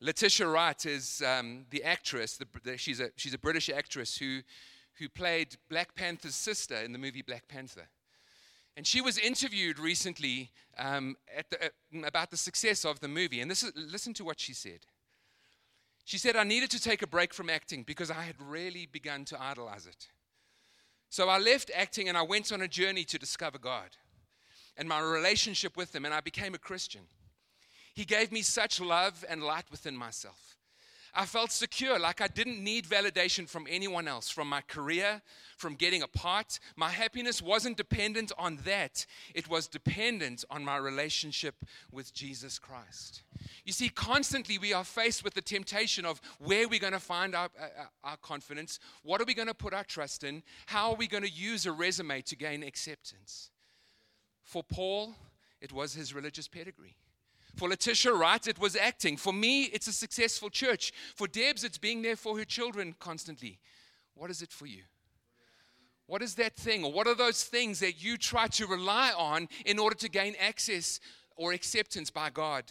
Letitia 0.00 0.46
Wright 0.46 0.84
is 0.84 1.22
um, 1.26 1.64
the 1.70 1.82
actress, 1.84 2.36
the, 2.36 2.46
the, 2.64 2.76
she's, 2.76 3.00
a, 3.00 3.10
she's 3.16 3.32
a 3.32 3.38
British 3.38 3.70
actress 3.70 4.18
who 4.18 4.40
who 4.98 5.08
played 5.08 5.56
Black 5.68 5.94
Panther's 5.94 6.34
sister 6.34 6.76
in 6.76 6.92
the 6.92 6.98
movie 6.98 7.22
Black 7.22 7.48
Panther. 7.48 7.88
And 8.76 8.86
she 8.86 9.00
was 9.00 9.18
interviewed 9.18 9.78
recently 9.78 10.50
um, 10.78 11.16
the, 11.50 11.66
uh, 11.66 12.06
about 12.06 12.30
the 12.30 12.36
success 12.36 12.84
of 12.84 13.00
the 13.00 13.08
movie. 13.08 13.40
And 13.40 13.50
this 13.50 13.62
is, 13.62 13.72
listen 13.74 14.14
to 14.14 14.24
what 14.24 14.40
she 14.40 14.52
said. 14.52 14.80
She 16.04 16.18
said, 16.18 16.36
I 16.36 16.44
needed 16.44 16.70
to 16.72 16.80
take 16.80 17.02
a 17.02 17.06
break 17.06 17.32
from 17.32 17.48
acting 17.48 17.82
because 17.82 18.10
I 18.10 18.22
had 18.22 18.34
really 18.40 18.86
begun 18.86 19.24
to 19.26 19.40
idolize 19.40 19.86
it. 19.86 20.08
So 21.08 21.28
I 21.28 21.38
left 21.38 21.70
acting 21.74 22.08
and 22.08 22.18
I 22.18 22.22
went 22.22 22.52
on 22.52 22.60
a 22.60 22.68
journey 22.68 23.04
to 23.04 23.18
discover 23.18 23.58
God 23.58 23.90
and 24.76 24.88
my 24.88 25.00
relationship 25.00 25.76
with 25.76 25.94
Him, 25.94 26.04
and 26.04 26.12
I 26.12 26.20
became 26.20 26.54
a 26.54 26.58
Christian. 26.58 27.02
He 27.94 28.04
gave 28.04 28.32
me 28.32 28.42
such 28.42 28.80
love 28.80 29.24
and 29.28 29.42
light 29.42 29.70
within 29.70 29.96
myself. 29.96 30.56
I 31.16 31.26
felt 31.26 31.52
secure, 31.52 31.98
like 31.98 32.20
I 32.20 32.26
didn't 32.26 32.62
need 32.62 32.86
validation 32.86 33.48
from 33.48 33.66
anyone 33.70 34.08
else, 34.08 34.28
from 34.28 34.48
my 34.48 34.62
career, 34.62 35.22
from 35.56 35.76
getting 35.76 36.02
a 36.02 36.08
part. 36.08 36.58
My 36.76 36.90
happiness 36.90 37.40
wasn't 37.40 37.76
dependent 37.76 38.32
on 38.36 38.58
that, 38.64 39.06
it 39.34 39.48
was 39.48 39.68
dependent 39.68 40.44
on 40.50 40.64
my 40.64 40.76
relationship 40.76 41.54
with 41.92 42.12
Jesus 42.12 42.58
Christ. 42.58 43.22
You 43.64 43.72
see, 43.72 43.88
constantly 43.88 44.58
we 44.58 44.72
are 44.72 44.84
faced 44.84 45.22
with 45.22 45.34
the 45.34 45.42
temptation 45.42 46.04
of 46.04 46.20
where 46.38 46.68
we're 46.68 46.80
going 46.80 46.92
to 46.92 47.00
find 47.00 47.34
our, 47.34 47.48
our, 47.60 47.90
our 48.02 48.16
confidence, 48.16 48.80
what 49.02 49.20
are 49.20 49.24
we 49.24 49.34
going 49.34 49.48
to 49.48 49.54
put 49.54 49.72
our 49.72 49.84
trust 49.84 50.24
in, 50.24 50.42
how 50.66 50.90
are 50.90 50.96
we 50.96 51.06
going 51.06 51.22
to 51.22 51.30
use 51.30 51.64
a 51.64 51.72
resume 51.72 52.22
to 52.22 52.36
gain 52.36 52.62
acceptance. 52.62 53.50
For 54.42 54.62
Paul, 54.62 55.14
it 55.60 55.72
was 55.72 55.94
his 55.94 56.12
religious 56.12 56.48
pedigree. 56.48 56.96
For 57.56 57.68
Letitia 57.68 58.12
Wright, 58.12 58.46
it 58.46 58.58
was 58.58 58.74
acting. 58.76 59.16
For 59.16 59.32
me, 59.32 59.64
it's 59.64 59.86
a 59.86 59.92
successful 59.92 60.50
church. 60.50 60.92
For 61.14 61.28
Debs, 61.28 61.62
it's 61.62 61.78
being 61.78 62.02
there 62.02 62.16
for 62.16 62.36
her 62.36 62.44
children 62.44 62.94
constantly. 62.98 63.58
What 64.14 64.30
is 64.30 64.42
it 64.42 64.52
for 64.52 64.66
you? 64.66 64.82
What 66.06 66.22
is 66.22 66.34
that 66.34 66.56
thing, 66.56 66.84
or 66.84 66.92
what 66.92 67.06
are 67.06 67.14
those 67.14 67.44
things 67.44 67.80
that 67.80 68.02
you 68.02 68.18
try 68.18 68.46
to 68.48 68.66
rely 68.66 69.12
on 69.16 69.48
in 69.64 69.78
order 69.78 69.96
to 69.96 70.08
gain 70.08 70.34
access 70.38 71.00
or 71.34 71.52
acceptance 71.52 72.10
by 72.10 72.28
God 72.28 72.64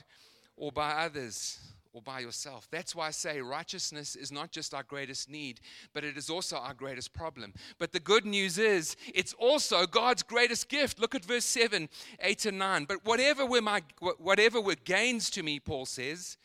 or 0.55 0.71
by 0.71 0.91
others? 0.91 1.72
Or 1.93 2.01
by 2.01 2.19
yourself. 2.19 2.67
That's 2.71 2.95
why 2.95 3.07
I 3.07 3.11
say 3.11 3.39
righteousness 3.39 4.15
is 4.15 4.31
not 4.31 4.51
just 4.51 4.73
our 4.73 4.83
greatest 4.83 5.29
need, 5.29 5.61
but 5.93 6.03
it 6.03 6.17
is 6.17 6.29
also 6.29 6.57
our 6.57 6.73
greatest 6.73 7.13
problem. 7.13 7.53
But 7.77 7.91
the 7.91 7.99
good 7.99 8.25
news 8.25 8.57
is 8.57 8.95
it's 9.13 9.33
also 9.33 9.85
God's 9.85 10.23
greatest 10.23 10.69
gift. 10.69 10.99
Look 10.99 11.13
at 11.13 11.23
verse 11.23 11.45
7, 11.45 11.87
8 12.19 12.45
and 12.47 12.57
9. 12.57 12.85
But 12.85 13.05
whatever 13.05 13.45
were 13.45 13.61
my 13.61 13.83
whatever 13.99 14.59
were 14.59 14.75
gains 14.75 15.29
to 15.31 15.43
me, 15.43 15.59
Paul 15.59 15.85
says, 15.85 16.37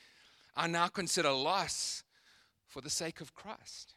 I 0.55 0.67
now 0.67 0.89
consider 0.89 1.33
loss 1.33 2.05
for 2.67 2.83
the 2.83 2.91
sake 2.91 3.21
of 3.23 3.35
Christ. 3.35 3.95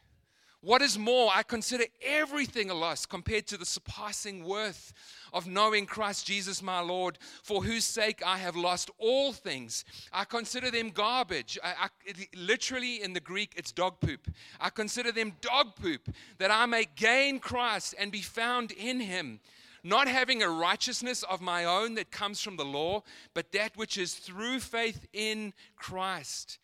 What 0.64 0.80
is 0.80 0.96
more, 0.96 1.28
I 1.34 1.42
consider 1.42 1.86
everything 2.00 2.70
a 2.70 2.74
loss 2.74 3.04
compared 3.04 3.48
to 3.48 3.56
the 3.56 3.66
surpassing 3.66 4.44
worth 4.44 4.94
of 5.32 5.48
knowing 5.48 5.86
Christ 5.86 6.24
Jesus 6.24 6.62
my 6.62 6.78
Lord, 6.78 7.18
for 7.42 7.64
whose 7.64 7.84
sake 7.84 8.22
I 8.24 8.38
have 8.38 8.54
lost 8.54 8.88
all 8.98 9.32
things. 9.32 9.84
I 10.12 10.24
consider 10.24 10.70
them 10.70 10.90
garbage. 10.90 11.58
I, 11.64 11.74
I, 11.86 11.88
literally, 12.36 13.02
in 13.02 13.12
the 13.12 13.18
Greek, 13.18 13.54
it's 13.56 13.72
dog 13.72 13.98
poop. 13.98 14.30
I 14.60 14.70
consider 14.70 15.10
them 15.10 15.32
dog 15.40 15.74
poop 15.74 16.08
that 16.38 16.52
I 16.52 16.66
may 16.66 16.86
gain 16.94 17.40
Christ 17.40 17.96
and 17.98 18.12
be 18.12 18.22
found 18.22 18.70
in 18.70 19.00
him. 19.00 19.40
Not 19.82 20.06
having 20.06 20.44
a 20.44 20.48
righteousness 20.48 21.24
of 21.24 21.40
my 21.40 21.64
own 21.64 21.96
that 21.96 22.12
comes 22.12 22.40
from 22.40 22.56
the 22.56 22.64
law, 22.64 23.02
but 23.34 23.50
that 23.50 23.76
which 23.76 23.98
is 23.98 24.14
through 24.14 24.60
faith 24.60 25.08
in 25.12 25.54
Christ. 25.74 26.58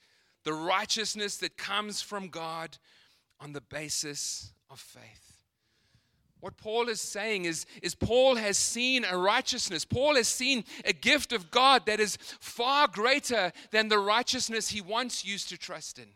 The 0.45 0.53
righteousness 0.53 1.39
that 1.39 1.57
comes 1.57 2.01
from 2.01 2.29
God 2.29 2.79
on 3.41 3.53
the 3.53 3.61
basis 3.61 4.53
of 4.71 4.79
faith. 4.81 5.29
What 6.41 6.57
Paul 6.57 6.89
is 6.89 7.01
saying 7.01 7.47
is, 7.47 7.67
is 7.83 7.95
Paul 7.95 8.37
has 8.37 8.57
seen 8.57 9.05
a 9.05 9.17
righteousness. 9.17 9.85
Paul 9.85 10.15
has 10.15 10.29
seen 10.29 10.65
a 10.85 10.93
gift 10.93 11.33
of 11.33 11.51
God 11.51 11.87
that 11.87 11.99
is 11.99 12.17
far 12.41 12.87
greater 12.87 13.53
than 13.73 13.89
the 13.89 13.99
righteousness 13.99 14.69
he 14.69 14.81
once 14.81 15.25
used 15.25 15.49
to 15.49 15.59
trust 15.59 15.99
in. 15.99 16.07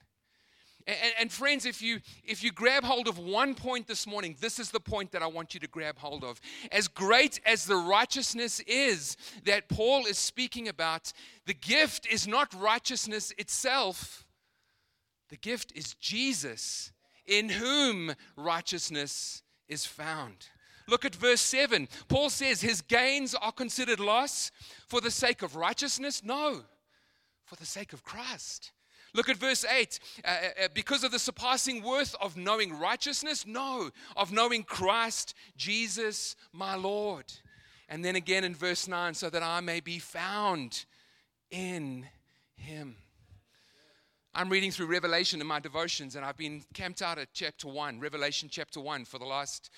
And, 0.87 0.97
and, 1.21 1.33
friends, 1.33 1.65
if 1.65 1.81
you 1.81 2.01
if 2.25 2.43
you 2.43 2.51
grab 2.51 2.83
hold 2.83 3.07
of 3.07 3.17
one 3.17 3.55
point 3.55 3.87
this 3.87 4.05
morning, 4.05 4.37
this 4.41 4.59
is 4.59 4.73
the 4.73 4.81
point 4.81 5.13
that 5.13 5.23
I 5.23 5.29
want 5.29 5.55
you 5.55 5.61
to 5.61 5.69
grab 5.69 5.97
hold 5.97 6.25
of. 6.25 6.41
As 6.73 6.89
great 6.89 7.41
as 7.47 7.65
the 7.65 7.77
righteousness 7.77 8.59
is 8.67 9.17
that 9.45 9.69
Paul 9.69 10.07
is 10.07 10.19
speaking 10.19 10.67
about, 10.67 11.13
the 11.47 11.55
gift 11.55 12.07
is 12.07 12.27
not 12.27 12.53
righteousness 12.55 13.33
itself. 13.39 14.27
The 15.29 15.37
gift 15.37 15.73
is 15.77 15.95
Jesus 15.95 16.91
in 17.27 17.49
whom 17.49 18.15
righteousness 18.37 19.43
is 19.69 19.87
found. 19.87 20.49
Look 20.89 21.05
at 21.05 21.15
verse 21.15 21.41
7. 21.41 21.89
Paul 22.09 22.31
says, 22.31 22.61
His 22.61 22.81
gains 22.81 23.35
are 23.35 23.53
considered 23.53 24.01
loss 24.01 24.51
for 24.89 25.01
the 25.01 25.11
sake 25.11 25.43
of 25.43 25.57
righteousness? 25.57 26.23
No, 26.25 26.63
for 27.45 27.57
the 27.57 27.67
sake 27.67 27.93
of 27.93 28.03
Christ. 28.03 28.73
Look 29.15 29.29
at 29.29 29.37
verse 29.37 29.65
8. 29.65 30.01
Uh, 30.25 30.29
uh, 30.29 30.65
uh, 30.65 30.69
because 30.75 31.05
of 31.05 31.13
the 31.13 31.19
surpassing 31.19 31.83
worth 31.83 32.15
of 32.21 32.37
knowing 32.37 32.79
righteousness? 32.79 33.47
No, 33.47 33.91
of 34.17 34.33
knowing 34.33 34.63
Christ, 34.63 35.35
Jesus, 35.57 36.35
my 36.53 36.75
Lord. 36.77 37.27
And 37.89 38.05
then 38.05 38.17
again 38.17 38.43
in 38.43 38.55
verse 38.55 38.89
9, 38.89 39.15
so 39.15 39.29
that 39.29 39.43
I 39.43 39.61
may 39.61 39.81
be 39.81 39.99
found 39.99 40.87
in 41.51 42.07
him. 42.57 42.97
I'm 44.35 44.49
reading 44.49 44.71
through 44.71 44.87
Revelation 44.87 45.43
in 45.43 45.47
my 45.47 45.61
devotions, 45.61 46.17
and 46.17 46.25
I've 46.25 46.39
been 46.39 46.65
camped 46.73 47.03
out 47.03 47.19
at 47.19 47.29
chapter 47.35 47.69
1, 47.69 48.01
Revelation 48.01 48.49
chapter 48.51 48.81
1, 48.81 49.05
for 49.05 49.19
the 49.19 49.27
last 49.27 49.69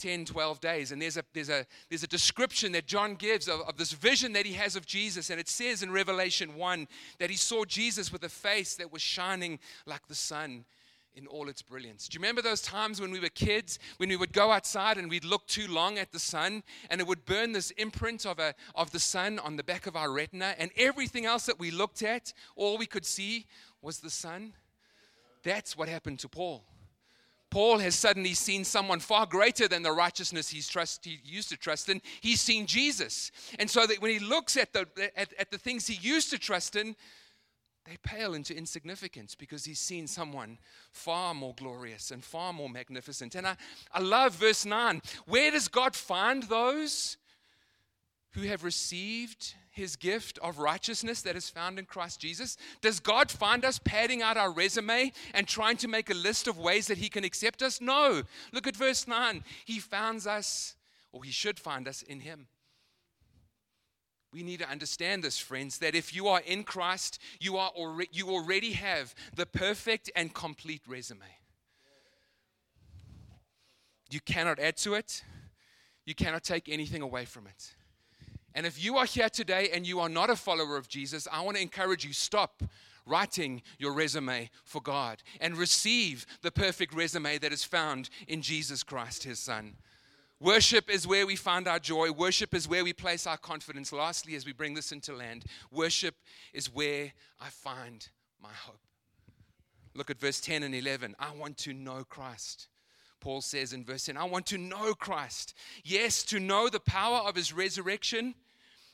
10, 0.00 0.24
12 0.24 0.60
days. 0.60 0.90
And 0.90 1.00
there's 1.00 1.16
a, 1.16 1.24
there's 1.32 1.48
a, 1.48 1.64
there's 1.88 2.02
a 2.02 2.08
description 2.08 2.72
that 2.72 2.86
John 2.88 3.14
gives 3.14 3.46
of, 3.46 3.60
of 3.60 3.76
this 3.76 3.92
vision 3.92 4.32
that 4.32 4.44
he 4.44 4.54
has 4.54 4.74
of 4.74 4.86
Jesus. 4.86 5.30
And 5.30 5.38
it 5.38 5.48
says 5.48 5.84
in 5.84 5.92
Revelation 5.92 6.56
1 6.56 6.88
that 7.20 7.30
he 7.30 7.36
saw 7.36 7.64
Jesus 7.64 8.12
with 8.12 8.24
a 8.24 8.28
face 8.28 8.74
that 8.74 8.92
was 8.92 9.02
shining 9.02 9.60
like 9.86 10.08
the 10.08 10.16
sun 10.16 10.64
in 11.14 11.26
all 11.26 11.48
its 11.48 11.62
brilliance. 11.62 12.08
Do 12.08 12.16
you 12.16 12.20
remember 12.20 12.42
those 12.42 12.62
times 12.62 13.00
when 13.00 13.10
we 13.10 13.20
were 13.20 13.28
kids, 13.28 13.78
when 13.98 14.08
we 14.08 14.16
would 14.16 14.32
go 14.32 14.50
outside 14.50 14.96
and 14.98 15.10
we'd 15.10 15.24
look 15.24 15.46
too 15.46 15.68
long 15.68 15.98
at 15.98 16.12
the 16.12 16.18
sun 16.18 16.62
and 16.90 17.00
it 17.00 17.06
would 17.06 17.24
burn 17.24 17.52
this 17.52 17.70
imprint 17.72 18.24
of, 18.24 18.38
a, 18.38 18.54
of 18.74 18.90
the 18.92 19.00
sun 19.00 19.38
on 19.38 19.56
the 19.56 19.64
back 19.64 19.86
of 19.86 19.96
our 19.96 20.10
retina, 20.10 20.54
and 20.58 20.70
everything 20.76 21.26
else 21.26 21.46
that 21.46 21.58
we 21.58 21.70
looked 21.70 22.02
at, 22.02 22.32
all 22.56 22.78
we 22.78 22.86
could 22.86 23.04
see 23.04 23.46
was 23.80 23.98
the 23.98 24.10
sun? 24.10 24.54
That's 25.42 25.76
what 25.76 25.88
happened 25.88 26.20
to 26.20 26.28
Paul. 26.28 26.64
Paul 27.50 27.80
has 27.80 27.94
suddenly 27.94 28.32
seen 28.32 28.64
someone 28.64 28.98
far 28.98 29.26
greater 29.26 29.68
than 29.68 29.82
the 29.82 29.92
righteousness 29.92 30.48
he's 30.48 30.66
trust, 30.66 31.04
he 31.04 31.20
used 31.22 31.50
to 31.50 31.58
trust 31.58 31.90
in. 31.90 32.00
He's 32.22 32.40
seen 32.40 32.64
Jesus. 32.64 33.30
And 33.58 33.68
so 33.68 33.86
that 33.86 34.00
when 34.00 34.10
he 34.10 34.18
looks 34.18 34.56
at 34.56 34.72
the, 34.72 34.86
at, 35.14 35.34
at 35.38 35.50
the 35.50 35.58
things 35.58 35.86
he 35.86 35.98
used 36.00 36.30
to 36.30 36.38
trust 36.38 36.76
in, 36.76 36.96
they 37.84 37.96
pale 38.02 38.34
into 38.34 38.56
insignificance 38.56 39.34
because 39.34 39.64
he's 39.64 39.80
seen 39.80 40.06
someone 40.06 40.58
far 40.92 41.34
more 41.34 41.54
glorious 41.54 42.10
and 42.10 42.22
far 42.22 42.52
more 42.52 42.68
magnificent. 42.68 43.34
And 43.34 43.46
I, 43.46 43.56
I 43.92 44.00
love 44.00 44.34
verse 44.34 44.64
9. 44.64 45.02
Where 45.26 45.50
does 45.50 45.68
God 45.68 45.96
find 45.96 46.44
those 46.44 47.16
who 48.32 48.42
have 48.42 48.62
received 48.62 49.54
his 49.70 49.96
gift 49.96 50.38
of 50.42 50.58
righteousness 50.58 51.22
that 51.22 51.34
is 51.34 51.50
found 51.50 51.78
in 51.78 51.86
Christ 51.86 52.20
Jesus? 52.20 52.56
Does 52.82 53.00
God 53.00 53.30
find 53.30 53.64
us 53.64 53.80
padding 53.82 54.22
out 54.22 54.36
our 54.36 54.52
resume 54.52 55.12
and 55.34 55.48
trying 55.48 55.76
to 55.78 55.88
make 55.88 56.08
a 56.08 56.14
list 56.14 56.46
of 56.46 56.58
ways 56.58 56.86
that 56.86 56.98
he 56.98 57.08
can 57.08 57.24
accept 57.24 57.62
us? 57.62 57.80
No. 57.80 58.22
Look 58.52 58.68
at 58.68 58.76
verse 58.76 59.08
9. 59.08 59.42
He 59.64 59.80
finds 59.80 60.26
us, 60.26 60.76
or 61.10 61.24
he 61.24 61.32
should 61.32 61.58
find 61.58 61.88
us 61.88 62.02
in 62.02 62.20
him. 62.20 62.46
We 64.32 64.42
need 64.42 64.60
to 64.60 64.68
understand 64.68 65.22
this, 65.22 65.38
friends, 65.38 65.78
that 65.78 65.94
if 65.94 66.14
you 66.14 66.28
are 66.28 66.40
in 66.40 66.64
Christ, 66.64 67.18
you, 67.38 67.58
are 67.58 67.70
already, 67.70 68.08
you 68.12 68.30
already 68.30 68.72
have 68.72 69.14
the 69.34 69.44
perfect 69.44 70.10
and 70.16 70.32
complete 70.32 70.82
resume. 70.86 71.20
You 74.10 74.20
cannot 74.20 74.58
add 74.58 74.76
to 74.78 74.94
it, 74.94 75.22
you 76.06 76.14
cannot 76.14 76.44
take 76.44 76.68
anything 76.68 77.02
away 77.02 77.24
from 77.24 77.46
it. 77.46 77.74
And 78.54 78.66
if 78.66 78.82
you 78.82 78.96
are 78.98 79.06
here 79.06 79.30
today 79.30 79.70
and 79.72 79.86
you 79.86 80.00
are 80.00 80.08
not 80.08 80.30
a 80.30 80.36
follower 80.36 80.76
of 80.76 80.88
Jesus, 80.88 81.26
I 81.30 81.40
want 81.40 81.56
to 81.56 81.62
encourage 81.62 82.04
you 82.04 82.12
stop 82.12 82.62
writing 83.06 83.62
your 83.78 83.92
resume 83.92 84.50
for 84.64 84.80
God 84.80 85.22
and 85.40 85.56
receive 85.56 86.26
the 86.42 86.50
perfect 86.50 86.94
resume 86.94 87.38
that 87.38 87.52
is 87.52 87.64
found 87.64 88.10
in 88.28 88.42
Jesus 88.42 88.82
Christ, 88.82 89.24
his 89.24 89.38
Son. 89.38 89.76
Worship 90.42 90.90
is 90.90 91.06
where 91.06 91.24
we 91.24 91.36
find 91.36 91.68
our 91.68 91.78
joy. 91.78 92.10
Worship 92.10 92.52
is 92.52 92.66
where 92.66 92.82
we 92.82 92.92
place 92.92 93.28
our 93.28 93.36
confidence. 93.36 93.92
Lastly, 93.92 94.34
as 94.34 94.44
we 94.44 94.52
bring 94.52 94.74
this 94.74 94.90
into 94.90 95.14
land, 95.14 95.44
worship 95.70 96.16
is 96.52 96.66
where 96.66 97.12
I 97.40 97.48
find 97.48 98.08
my 98.42 98.50
hope. 98.52 98.80
Look 99.94 100.10
at 100.10 100.18
verse 100.18 100.40
10 100.40 100.64
and 100.64 100.74
11. 100.74 101.14
I 101.20 101.32
want 101.32 101.58
to 101.58 101.72
know 101.72 102.02
Christ. 102.02 102.66
Paul 103.20 103.40
says 103.40 103.72
in 103.72 103.84
verse 103.84 104.06
10, 104.06 104.16
I 104.16 104.24
want 104.24 104.46
to 104.46 104.58
know 104.58 104.94
Christ. 104.94 105.54
Yes, 105.84 106.24
to 106.24 106.40
know 106.40 106.68
the 106.68 106.80
power 106.80 107.18
of 107.18 107.36
his 107.36 107.52
resurrection 107.52 108.34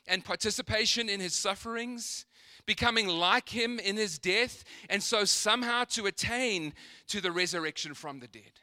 and 0.07 0.23
participation 0.23 1.09
in 1.09 1.19
his 1.19 1.33
sufferings, 1.33 2.27
becoming 2.67 3.07
like 3.07 3.49
him 3.49 3.79
in 3.79 3.97
his 3.97 4.19
death, 4.19 4.63
and 4.87 5.01
so 5.01 5.25
somehow 5.25 5.85
to 5.85 6.05
attain 6.05 6.73
to 7.07 7.21
the 7.21 7.31
resurrection 7.31 7.95
from 7.95 8.19
the 8.19 8.27
dead. 8.27 8.59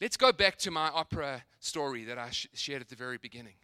Let's 0.00 0.16
go 0.16 0.32
back 0.32 0.56
to 0.58 0.70
my 0.70 0.88
opera 0.88 1.42
story 1.58 2.04
that 2.04 2.18
I 2.18 2.30
sh- 2.30 2.46
shared 2.54 2.80
at 2.80 2.88
the 2.88 2.94
very 2.94 3.18
beginning. 3.18 3.54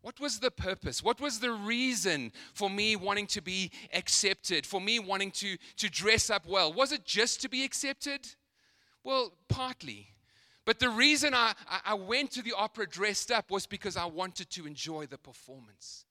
What 0.00 0.20
was 0.20 0.38
the 0.38 0.50
purpose? 0.50 1.02
What 1.02 1.20
was 1.20 1.40
the 1.40 1.50
reason 1.50 2.30
for 2.52 2.68
me 2.68 2.94
wanting 2.94 3.26
to 3.28 3.40
be 3.40 3.70
accepted, 3.92 4.66
for 4.66 4.80
me 4.80 4.98
wanting 4.98 5.30
to, 5.32 5.56
to 5.78 5.90
dress 5.90 6.30
up 6.30 6.46
well? 6.46 6.72
Was 6.72 6.92
it 6.92 7.04
just 7.04 7.40
to 7.42 7.48
be 7.48 7.64
accepted? 7.64 8.28
Well, 9.02 9.32
partly. 9.48 10.08
But 10.66 10.78
the 10.78 10.90
reason 10.90 11.34
I, 11.34 11.54
I 11.84 11.94
went 11.94 12.30
to 12.32 12.42
the 12.42 12.52
opera 12.52 12.86
dressed 12.86 13.30
up 13.32 13.50
was 13.50 13.66
because 13.66 13.96
I 13.96 14.04
wanted 14.04 14.50
to 14.50 14.66
enjoy 14.66 15.06
the 15.06 15.18
performance. 15.18 16.04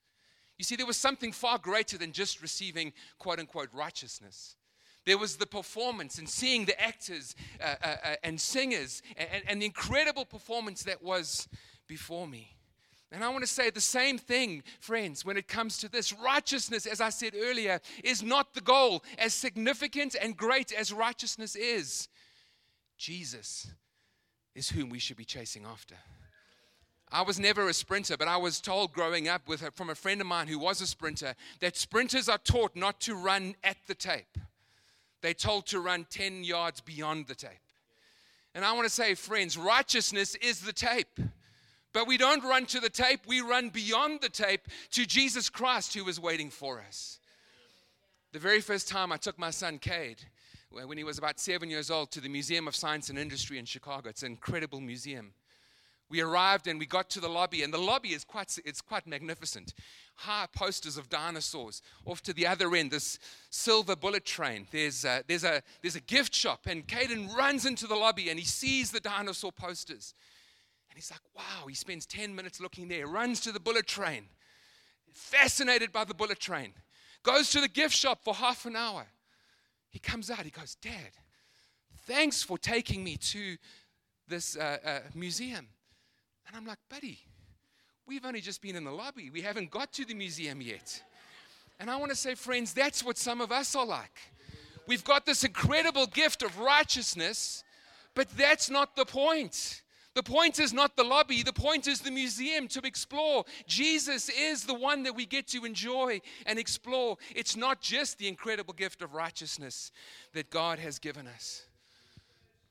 You 0.57 0.65
see, 0.65 0.75
there 0.75 0.85
was 0.85 0.97
something 0.97 1.31
far 1.31 1.57
greater 1.57 1.97
than 1.97 2.11
just 2.11 2.41
receiving 2.41 2.93
quote 3.19 3.39
unquote 3.39 3.69
righteousness. 3.73 4.55
There 5.05 5.17
was 5.17 5.35
the 5.35 5.45
performance 5.45 6.17
and 6.17 6.29
seeing 6.29 6.65
the 6.65 6.81
actors 6.81 7.35
uh, 7.61 7.75
uh, 7.83 7.95
uh, 8.03 8.15
and 8.23 8.39
singers 8.39 9.01
and, 9.17 9.43
and 9.47 9.61
the 9.61 9.65
incredible 9.65 10.25
performance 10.25 10.83
that 10.83 11.03
was 11.03 11.47
before 11.87 12.27
me. 12.27 12.55
And 13.11 13.23
I 13.23 13.29
want 13.29 13.43
to 13.43 13.49
say 13.49 13.69
the 13.69 13.79
same 13.79 14.17
thing, 14.17 14.63
friends, 14.79 15.23
when 15.23 15.37
it 15.37 15.47
comes 15.47 15.77
to 15.79 15.89
this. 15.89 16.11
Righteousness, 16.11 16.87
as 16.87 16.99
I 16.99 17.09
said 17.09 17.33
earlier, 17.39 17.79
is 18.03 18.23
not 18.23 18.55
the 18.55 18.61
goal. 18.61 19.03
As 19.19 19.35
significant 19.35 20.15
and 20.19 20.35
great 20.35 20.71
as 20.71 20.91
righteousness 20.91 21.55
is, 21.55 22.07
Jesus 22.97 23.67
is 24.55 24.69
whom 24.69 24.89
we 24.89 24.97
should 24.97 25.17
be 25.17 25.25
chasing 25.25 25.63
after. 25.63 25.95
I 27.11 27.21
was 27.21 27.39
never 27.39 27.69
a 27.69 27.73
sprinter, 27.73 28.17
but 28.17 28.27
I 28.27 28.37
was 28.37 28.59
told 28.59 28.93
growing 28.93 29.27
up 29.27 29.47
with 29.47 29.61
a, 29.61 29.69
from 29.69 29.91
a 29.91 29.95
friend 29.95 30.19
of 30.19 30.25
mine 30.25 30.47
who 30.47 30.57
was 30.57 30.81
a 30.81 30.87
sprinter 30.87 31.35
that 31.59 31.77
sprinters 31.77 32.27
are 32.27 32.39
taught 32.39 32.75
not 32.75 32.99
to 33.01 33.13
run 33.13 33.53
at 33.63 33.77
the 33.85 33.93
tape. 33.93 34.39
They're 35.23 35.33
told 35.33 35.65
to 35.67 35.79
run 35.79 36.05
10 36.09 36.43
yards 36.43 36.81
beyond 36.81 37.27
the 37.27 37.33
tape. 37.33 37.49
And 38.53 38.65
I 38.65 38.73
want 38.73 38.83
to 38.83 38.93
say, 38.93 39.15
friends, 39.15 39.57
righteousness 39.57 40.35
is 40.35 40.59
the 40.59 40.73
tape. 40.73 41.17
But 41.93 42.07
we 42.07 42.17
don't 42.17 42.43
run 42.43 42.65
to 42.67 42.81
the 42.81 42.89
tape, 42.89 43.21
we 43.25 43.39
run 43.39 43.69
beyond 43.69 44.19
the 44.19 44.29
tape 44.29 44.67
to 44.91 45.05
Jesus 45.05 45.49
Christ 45.49 45.93
who 45.93 46.07
is 46.09 46.19
waiting 46.19 46.49
for 46.49 46.83
us. 46.85 47.19
The 48.33 48.39
very 48.39 48.59
first 48.59 48.89
time 48.89 49.13
I 49.13 49.17
took 49.17 49.39
my 49.39 49.51
son, 49.51 49.79
Cade, 49.79 50.25
when 50.69 50.97
he 50.97 51.05
was 51.05 51.19
about 51.19 51.39
seven 51.39 51.69
years 51.69 51.89
old 51.89 52.11
to 52.11 52.19
the 52.19 52.27
Museum 52.29 52.67
of 52.67 52.75
Science 52.75 53.09
and 53.09 53.17
Industry 53.17 53.59
in 53.59 53.65
Chicago. 53.65 54.09
It's 54.09 54.23
an 54.23 54.31
incredible 54.31 54.81
museum. 54.81 55.33
We 56.09 56.21
arrived 56.21 56.67
and 56.67 56.79
we 56.79 56.85
got 56.85 57.09
to 57.11 57.19
the 57.19 57.29
lobby, 57.29 57.63
and 57.63 57.73
the 57.73 57.79
lobby 57.79 58.09
is 58.09 58.23
quite, 58.23 58.57
it's 58.65 58.81
quite 58.81 59.07
magnificent. 59.07 59.73
High 60.15 60.47
posters 60.55 60.97
of 60.97 61.09
dinosaurs. 61.09 61.81
Off 62.05 62.21
to 62.23 62.33
the 62.33 62.45
other 62.45 62.75
end, 62.75 62.91
this 62.91 63.17
silver 63.49 63.95
bullet 63.95 64.25
train. 64.25 64.67
There's 64.71 65.05
a, 65.05 65.23
there's 65.27 65.43
a, 65.43 65.63
there's 65.81 65.95
a 65.95 66.01
gift 66.01 66.35
shop, 66.35 66.67
and 66.67 66.87
Caden 66.87 67.33
runs 67.35 67.65
into 67.65 67.87
the 67.87 67.95
lobby 67.95 68.29
and 68.29 68.39
he 68.39 68.45
sees 68.45 68.91
the 68.91 68.99
dinosaur 68.99 69.51
posters. 69.51 70.13
And 70.89 70.97
he's 70.99 71.09
like, 71.09 71.21
wow, 71.35 71.65
he 71.67 71.73
spends 71.73 72.05
10 72.05 72.35
minutes 72.35 72.61
looking 72.61 72.87
there, 72.87 73.07
runs 73.07 73.39
to 73.41 73.51
the 73.51 73.59
bullet 73.59 73.87
train, 73.87 74.25
fascinated 75.11 75.91
by 75.91 76.03
the 76.03 76.13
bullet 76.13 76.39
train, 76.39 76.73
goes 77.23 77.49
to 77.49 77.61
the 77.61 77.67
gift 77.67 77.95
shop 77.95 78.19
for 78.23 78.35
half 78.35 78.67
an 78.67 78.75
hour. 78.75 79.07
He 79.89 79.97
comes 79.97 80.29
out, 80.29 80.41
he 80.41 80.51
goes, 80.51 80.75
Dad, 80.75 81.13
thanks 82.05 82.43
for 82.43 82.59
taking 82.59 83.03
me 83.03 83.17
to 83.17 83.57
this 84.27 84.55
uh, 84.55 84.77
uh, 84.85 84.99
museum. 85.15 85.67
And 86.47 86.55
I'm 86.55 86.65
like, 86.65 86.79
buddy, 86.89 87.19
we've 88.07 88.25
only 88.25 88.41
just 88.41 88.61
been 88.61 88.75
in 88.75 88.83
the 88.83 88.91
lobby. 88.91 89.29
We 89.29 89.41
haven't 89.41 89.71
got 89.71 89.93
to 89.93 90.05
the 90.05 90.13
museum 90.13 90.61
yet. 90.61 91.01
And 91.79 91.89
I 91.89 91.95
want 91.95 92.11
to 92.11 92.17
say, 92.17 92.35
friends, 92.35 92.73
that's 92.73 93.03
what 93.03 93.17
some 93.17 93.41
of 93.41 93.51
us 93.51 93.75
are 93.75 93.85
like. 93.85 94.19
We've 94.87 95.03
got 95.03 95.25
this 95.25 95.43
incredible 95.43 96.07
gift 96.07 96.43
of 96.43 96.59
righteousness, 96.59 97.63
but 98.15 98.29
that's 98.37 98.69
not 98.69 98.95
the 98.95 99.05
point. 99.05 99.81
The 100.13 100.23
point 100.23 100.59
is 100.59 100.73
not 100.73 100.95
the 100.95 101.03
lobby, 101.03 101.41
the 101.41 101.53
point 101.53 101.87
is 101.87 102.01
the 102.01 102.11
museum 102.11 102.67
to 102.69 102.81
explore. 102.85 103.45
Jesus 103.65 104.29
is 104.29 104.63
the 104.63 104.73
one 104.73 105.03
that 105.03 105.15
we 105.15 105.25
get 105.25 105.47
to 105.47 105.65
enjoy 105.65 106.21
and 106.45 106.59
explore. 106.59 107.17
It's 107.35 107.55
not 107.55 107.81
just 107.81 108.19
the 108.19 108.27
incredible 108.27 108.73
gift 108.73 109.01
of 109.01 109.15
righteousness 109.15 109.91
that 110.33 110.51
God 110.51 110.77
has 110.77 110.99
given 110.99 111.27
us. 111.27 111.63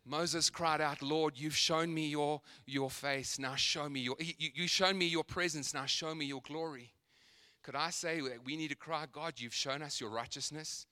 Moses 0.04 0.50
cried 0.50 0.80
out, 0.80 1.00
Lord, 1.00 1.34
you've 1.36 1.56
shown 1.56 1.94
me 1.94 2.08
your, 2.08 2.40
your 2.66 2.90
face. 2.90 3.38
Now 3.38 3.54
show 3.54 3.88
me 3.88 4.00
your, 4.00 4.16
you, 4.18 4.50
you've 4.54 4.70
shown 4.70 4.98
me 4.98 5.06
your 5.06 5.22
presence. 5.22 5.72
Now 5.72 5.86
show 5.86 6.14
me 6.14 6.24
your 6.24 6.40
glory. 6.42 6.92
Could 7.62 7.76
I 7.76 7.90
say 7.90 8.20
that 8.20 8.44
we 8.44 8.56
need 8.56 8.70
to 8.70 8.76
cry, 8.76 9.06
God, 9.10 9.34
you've 9.36 9.54
shown 9.54 9.82
us 9.82 10.00
your 10.00 10.10
righteousness. 10.10 10.86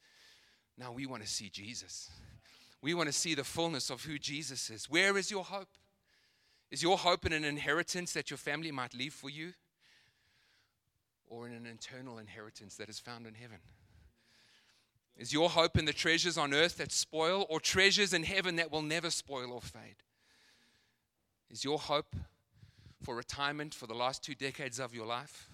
Now 0.78 0.92
we 0.92 1.06
want 1.06 1.22
to 1.22 1.28
see 1.28 1.48
Jesus. 1.48 2.10
We 2.80 2.94
want 2.94 3.08
to 3.08 3.12
see 3.12 3.34
the 3.34 3.44
fullness 3.44 3.90
of 3.90 4.04
who 4.04 4.18
Jesus 4.18 4.70
is. 4.70 4.88
Where 4.88 5.18
is 5.18 5.30
your 5.30 5.44
hope? 5.44 5.68
Is 6.70 6.82
your 6.82 6.96
hope 6.96 7.26
in 7.26 7.32
an 7.32 7.44
inheritance 7.44 8.12
that 8.12 8.30
your 8.30 8.38
family 8.38 8.70
might 8.70 8.94
leave 8.94 9.12
for 9.12 9.28
you? 9.28 9.52
Or 11.26 11.48
in 11.48 11.52
an 11.52 11.66
eternal 11.66 12.18
inheritance 12.18 12.76
that 12.76 12.88
is 12.88 13.00
found 13.00 13.26
in 13.26 13.34
heaven? 13.34 13.58
Is 15.20 15.34
your 15.34 15.50
hope 15.50 15.76
in 15.76 15.84
the 15.84 15.92
treasures 15.92 16.38
on 16.38 16.54
earth 16.54 16.78
that 16.78 16.90
spoil 16.90 17.44
or 17.50 17.60
treasures 17.60 18.14
in 18.14 18.22
heaven 18.22 18.56
that 18.56 18.72
will 18.72 18.80
never 18.80 19.10
spoil 19.10 19.52
or 19.52 19.60
fade? 19.60 19.96
Is 21.50 21.62
your 21.62 21.78
hope 21.78 22.16
for 23.02 23.14
retirement 23.14 23.74
for 23.74 23.86
the 23.86 23.92
last 23.92 24.24
two 24.24 24.34
decades 24.34 24.80
of 24.80 24.94
your 24.94 25.04
life? 25.04 25.50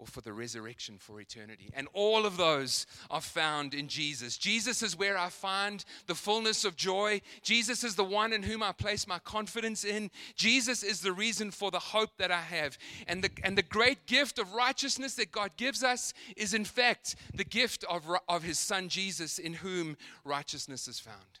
Or 0.00 0.06
for 0.06 0.22
the 0.22 0.32
resurrection 0.32 0.96
for 0.98 1.20
eternity. 1.20 1.70
And 1.74 1.86
all 1.92 2.24
of 2.24 2.38
those 2.38 2.86
are 3.10 3.20
found 3.20 3.74
in 3.74 3.86
Jesus. 3.86 4.38
Jesus 4.38 4.82
is 4.82 4.98
where 4.98 5.18
I 5.18 5.28
find 5.28 5.84
the 6.06 6.14
fullness 6.14 6.64
of 6.64 6.74
joy. 6.74 7.20
Jesus 7.42 7.84
is 7.84 7.96
the 7.96 8.04
one 8.04 8.32
in 8.32 8.42
whom 8.42 8.62
I 8.62 8.72
place 8.72 9.06
my 9.06 9.18
confidence 9.18 9.84
in. 9.84 10.10
Jesus 10.34 10.82
is 10.82 11.02
the 11.02 11.12
reason 11.12 11.50
for 11.50 11.70
the 11.70 11.78
hope 11.78 12.16
that 12.16 12.30
I 12.30 12.40
have. 12.40 12.78
And 13.06 13.22
the, 13.22 13.30
and 13.44 13.58
the 13.58 13.62
great 13.62 14.06
gift 14.06 14.38
of 14.38 14.54
righteousness 14.54 15.16
that 15.16 15.30
God 15.30 15.50
gives 15.58 15.84
us 15.84 16.14
is, 16.34 16.54
in 16.54 16.64
fact, 16.64 17.16
the 17.34 17.44
gift 17.44 17.84
of, 17.84 18.10
of 18.26 18.42
his 18.42 18.58
son 18.58 18.88
Jesus, 18.88 19.38
in 19.38 19.52
whom 19.52 19.98
righteousness 20.24 20.88
is 20.88 20.98
found. 20.98 21.40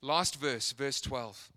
Last 0.00 0.40
verse, 0.40 0.72
verse 0.72 1.02
12. 1.02 1.50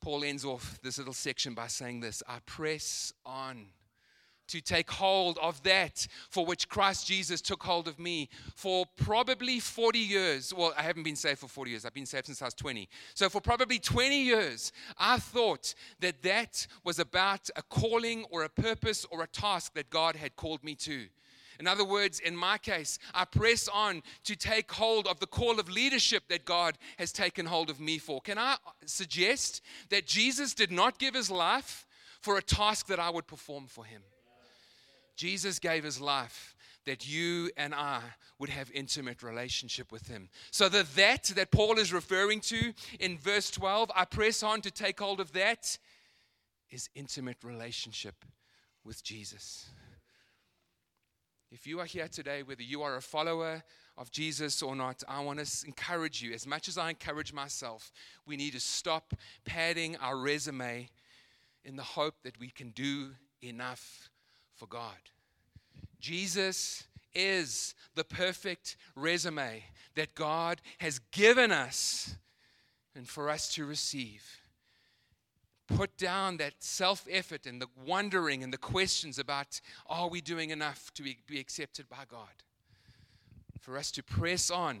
Paul 0.00 0.22
ends 0.22 0.44
off 0.44 0.78
this 0.82 0.98
little 0.98 1.12
section 1.12 1.54
by 1.54 1.66
saying 1.66 2.00
this 2.00 2.22
I 2.28 2.38
press 2.46 3.12
on 3.26 3.66
to 4.50 4.60
take 4.60 4.90
hold 4.90 5.38
of 5.40 5.62
that 5.62 6.06
for 6.28 6.44
which 6.44 6.68
Christ 6.68 7.06
Jesus 7.06 7.40
took 7.40 7.62
hold 7.62 7.88
of 7.88 7.98
me 7.98 8.28
for 8.54 8.84
probably 8.96 9.60
40 9.60 9.98
years. 9.98 10.52
Well, 10.52 10.74
I 10.76 10.82
haven't 10.82 11.04
been 11.04 11.16
saved 11.16 11.38
for 11.38 11.48
40 11.48 11.70
years. 11.70 11.84
I've 11.84 11.94
been 11.94 12.06
saved 12.06 12.26
since 12.26 12.42
I 12.42 12.46
was 12.46 12.54
20. 12.54 12.88
So 13.14 13.28
for 13.28 13.40
probably 13.40 13.78
20 13.78 14.22
years, 14.22 14.72
I 14.98 15.18
thought 15.18 15.74
that 16.00 16.22
that 16.22 16.66
was 16.84 16.98
about 16.98 17.48
a 17.56 17.62
calling 17.62 18.24
or 18.30 18.44
a 18.44 18.48
purpose 18.48 19.06
or 19.10 19.22
a 19.22 19.28
task 19.28 19.74
that 19.74 19.90
God 19.90 20.16
had 20.16 20.36
called 20.36 20.64
me 20.64 20.74
to. 20.76 21.06
In 21.60 21.66
other 21.66 21.84
words, 21.84 22.20
in 22.20 22.34
my 22.34 22.56
case, 22.56 22.98
I 23.12 23.26
press 23.26 23.68
on 23.68 24.02
to 24.24 24.34
take 24.34 24.72
hold 24.72 25.06
of 25.06 25.20
the 25.20 25.26
call 25.26 25.60
of 25.60 25.68
leadership 25.68 26.22
that 26.30 26.46
God 26.46 26.78
has 26.98 27.12
taken 27.12 27.44
hold 27.44 27.68
of 27.68 27.78
me 27.78 27.98
for. 27.98 28.22
Can 28.22 28.38
I 28.38 28.56
suggest 28.86 29.60
that 29.90 30.06
Jesus 30.06 30.54
did 30.54 30.72
not 30.72 30.98
give 30.98 31.14
his 31.14 31.30
life 31.30 31.86
for 32.22 32.38
a 32.38 32.42
task 32.42 32.86
that 32.86 32.98
I 32.98 33.10
would 33.10 33.26
perform 33.26 33.66
for 33.66 33.84
him? 33.84 34.00
Jesus 35.20 35.58
gave 35.58 35.84
his 35.84 36.00
life 36.00 36.56
that 36.86 37.06
you 37.06 37.50
and 37.58 37.74
I 37.74 38.00
would 38.38 38.48
have 38.48 38.70
intimate 38.72 39.22
relationship 39.22 39.92
with 39.92 40.08
him. 40.08 40.30
So 40.50 40.70
the 40.70 40.86
that 40.96 41.24
that 41.36 41.50
Paul 41.50 41.78
is 41.78 41.92
referring 41.92 42.40
to 42.40 42.72
in 42.98 43.18
verse 43.18 43.50
12, 43.50 43.90
I 43.94 44.06
press 44.06 44.42
on 44.42 44.62
to 44.62 44.70
take 44.70 44.98
hold 44.98 45.20
of 45.20 45.32
that 45.32 45.76
is 46.70 46.88
intimate 46.94 47.36
relationship 47.44 48.24
with 48.82 49.04
Jesus. 49.04 49.68
If 51.52 51.66
you 51.66 51.80
are 51.80 51.84
here 51.84 52.08
today, 52.08 52.42
whether 52.42 52.62
you 52.62 52.80
are 52.80 52.96
a 52.96 53.02
follower 53.02 53.62
of 53.98 54.10
Jesus 54.10 54.62
or 54.62 54.74
not, 54.74 55.02
I 55.06 55.20
want 55.22 55.44
to 55.44 55.66
encourage 55.66 56.22
you, 56.22 56.32
as 56.32 56.46
much 56.46 56.66
as 56.66 56.78
I 56.78 56.88
encourage 56.88 57.34
myself, 57.34 57.92
we 58.26 58.38
need 58.38 58.54
to 58.54 58.60
stop 58.60 59.12
padding 59.44 59.98
our 59.98 60.16
resume 60.16 60.88
in 61.62 61.76
the 61.76 61.82
hope 61.82 62.14
that 62.22 62.40
we 62.40 62.48
can 62.48 62.70
do 62.70 63.10
enough 63.42 64.09
for 64.60 64.66
God. 64.66 65.08
Jesus 66.00 66.84
is 67.14 67.74
the 67.94 68.04
perfect 68.04 68.76
resume 68.94 69.64
that 69.94 70.14
God 70.14 70.60
has 70.78 70.98
given 71.12 71.50
us 71.50 72.14
and 72.94 73.08
for 73.08 73.30
us 73.30 73.54
to 73.54 73.64
receive. 73.64 74.22
Put 75.66 75.96
down 75.96 76.36
that 76.36 76.52
self 76.58 77.06
effort 77.10 77.46
and 77.46 77.62
the 77.62 77.68
wondering 77.86 78.44
and 78.44 78.52
the 78.52 78.58
questions 78.58 79.18
about 79.18 79.62
are 79.86 80.10
we 80.10 80.20
doing 80.20 80.50
enough 80.50 80.92
to 80.94 81.02
be 81.02 81.40
accepted 81.40 81.88
by 81.88 82.04
God? 82.06 82.44
For 83.60 83.78
us 83.78 83.90
to 83.92 84.02
press 84.02 84.50
on, 84.50 84.80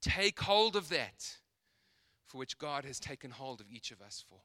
take 0.00 0.40
hold 0.40 0.76
of 0.76 0.88
that 0.88 1.36
for 2.24 2.38
which 2.38 2.56
God 2.56 2.86
has 2.86 2.98
taken 2.98 3.32
hold 3.32 3.60
of 3.60 3.66
each 3.70 3.90
of 3.90 4.00
us 4.00 4.24
for. 4.30 4.38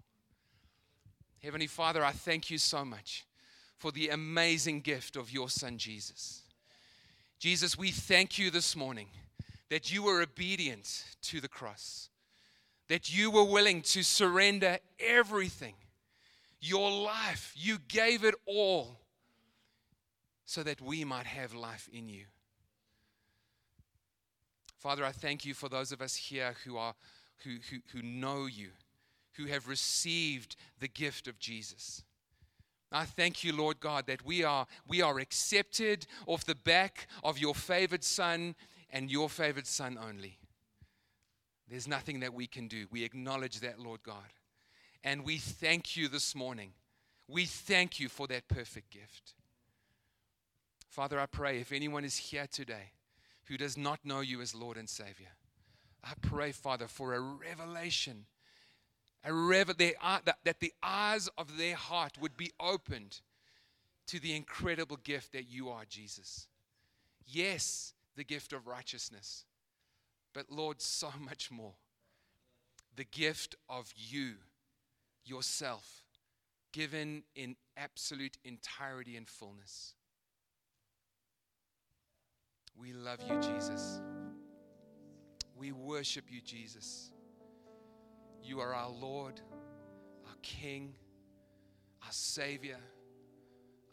Heavenly 1.41 1.67
Father, 1.67 2.03
I 2.03 2.11
thank 2.11 2.51
you 2.51 2.57
so 2.57 2.83
much 2.83 3.25
for 3.77 3.91
the 3.91 4.09
amazing 4.09 4.81
gift 4.81 5.15
of 5.15 5.31
your 5.31 5.49
Son, 5.49 5.77
Jesus. 5.77 6.41
Jesus, 7.39 7.77
we 7.77 7.91
thank 7.91 8.39
you 8.39 8.49
this 8.49 8.75
morning 8.75 9.07
that 9.69 9.91
you 9.93 10.03
were 10.03 10.21
obedient 10.21 11.05
to 11.21 11.39
the 11.39 11.47
cross, 11.47 12.09
that 12.87 13.15
you 13.15 13.29
were 13.29 13.43
willing 13.43 13.81
to 13.81 14.03
surrender 14.03 14.79
everything, 14.99 15.75
your 16.59 16.89
life, 16.89 17.53
you 17.55 17.77
gave 17.87 18.23
it 18.23 18.33
all 18.45 18.99
so 20.45 20.63
that 20.63 20.81
we 20.81 21.03
might 21.03 21.27
have 21.27 21.53
life 21.53 21.89
in 21.93 22.09
you. 22.09 22.23
Father, 24.77 25.03
I 25.03 25.11
thank 25.11 25.45
you 25.45 25.53
for 25.53 25.69
those 25.69 25.91
of 25.91 26.01
us 26.01 26.15
here 26.15 26.55
who, 26.65 26.77
are, 26.77 26.95
who, 27.43 27.57
who, 27.69 27.77
who 27.91 28.01
know 28.01 28.45
you, 28.45 28.69
who 29.33 29.45
have 29.45 29.67
received 29.67 30.55
the 30.79 30.87
gift 30.87 31.27
of 31.27 31.37
Jesus. 31.37 32.03
I 32.91 33.03
thank 33.03 33.43
you, 33.43 33.55
Lord 33.55 33.79
God, 33.79 34.07
that 34.07 34.25
we 34.25 34.43
are, 34.43 34.65
we 34.87 35.01
are 35.01 35.19
accepted 35.19 36.07
off 36.25 36.45
the 36.45 36.55
back 36.55 37.07
of 37.23 37.37
your 37.37 37.53
favored 37.53 38.03
Son 38.03 38.55
and 38.89 39.11
your 39.11 39.29
favored 39.29 39.67
Son 39.67 39.97
only. 40.01 40.37
There's 41.69 41.87
nothing 41.87 42.21
that 42.21 42.33
we 42.33 42.47
can 42.47 42.67
do. 42.67 42.87
We 42.89 43.03
acknowledge 43.03 43.59
that, 43.59 43.79
Lord 43.79 44.03
God. 44.03 44.33
And 45.03 45.25
we 45.25 45.37
thank 45.37 45.97
you 45.97 46.07
this 46.07 46.33
morning. 46.33 46.71
We 47.27 47.45
thank 47.45 47.99
you 47.99 48.07
for 48.07 48.25
that 48.27 48.47
perfect 48.47 48.89
gift. 48.89 49.33
Father, 50.87 51.19
I 51.19 51.25
pray 51.25 51.59
if 51.59 51.73
anyone 51.73 52.05
is 52.05 52.15
here 52.15 52.47
today 52.49 52.91
who 53.45 53.57
does 53.57 53.77
not 53.77 53.99
know 54.05 54.21
you 54.21 54.41
as 54.41 54.55
Lord 54.55 54.77
and 54.77 54.89
Savior, 54.89 55.27
I 56.03 56.13
pray, 56.21 56.53
Father, 56.53 56.87
for 56.87 57.13
a 57.13 57.19
revelation 57.19 58.25
a 59.23 59.33
that 60.45 60.59
the 60.59 60.73
eyes 60.81 61.29
of 61.37 61.57
their 61.57 61.75
heart 61.75 62.17
would 62.19 62.37
be 62.37 62.51
opened 62.59 63.21
to 64.07 64.19
the 64.19 64.35
incredible 64.35 64.97
gift 65.03 65.33
that 65.33 65.49
you 65.49 65.69
are, 65.69 65.83
Jesus. 65.87 66.47
Yes, 67.25 67.93
the 68.15 68.23
gift 68.23 68.53
of 68.53 68.67
righteousness, 68.67 69.45
but 70.33 70.49
Lord, 70.49 70.81
so 70.81 71.09
much 71.19 71.51
more. 71.51 71.73
The 72.95 73.05
gift 73.05 73.55
of 73.69 73.93
you, 73.95 74.35
yourself, 75.23 76.03
given 76.73 77.23
in 77.35 77.55
absolute 77.75 78.37
entirety 78.43 79.15
and 79.17 79.27
fullness. 79.27 79.93
We 82.79 82.93
love 82.93 83.19
you, 83.29 83.39
Jesus. 83.39 84.01
We 85.55 85.71
worship 85.71 86.25
you, 86.29 86.41
Jesus. 86.41 87.11
You 88.47 88.61
are 88.61 88.73
our 88.73 88.89
Lord, 88.89 89.41
our 90.25 90.35
King, 90.41 90.93
our 92.01 92.11
Savior, 92.13 92.77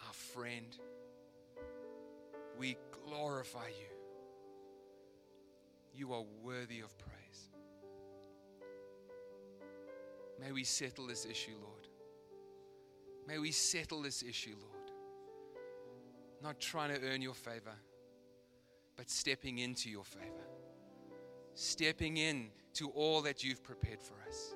our 0.07 0.13
friend. 0.13 0.77
We 2.57 2.77
glorify 3.05 3.67
you. 3.67 3.97
You 5.93 6.13
are 6.13 6.23
worthy 6.41 6.81
of 6.81 6.97
praise. 6.99 7.51
May 10.41 10.53
we 10.53 10.63
settle 10.63 11.09
this 11.09 11.27
issue, 11.27 11.57
Lord. 11.61 11.89
May 13.27 13.41
we 13.41 13.51
settle 13.51 14.03
this 14.03 14.23
issue, 14.23 14.55
Lord. 14.61 14.93
Not 16.41 16.61
trying 16.61 16.95
to 16.95 17.05
earn 17.09 17.23
your 17.23 17.35
favor, 17.35 17.75
but 18.95 19.11
stepping 19.11 19.59
into 19.59 19.91
your 19.91 20.05
favor. 20.05 20.47
Stepping 21.55 22.17
in 22.17 22.49
to 22.75 22.89
all 22.91 23.23
that 23.23 23.45
you've 23.45 23.63
prepared 23.63 24.03
for 24.03 24.15
us. 24.29 24.55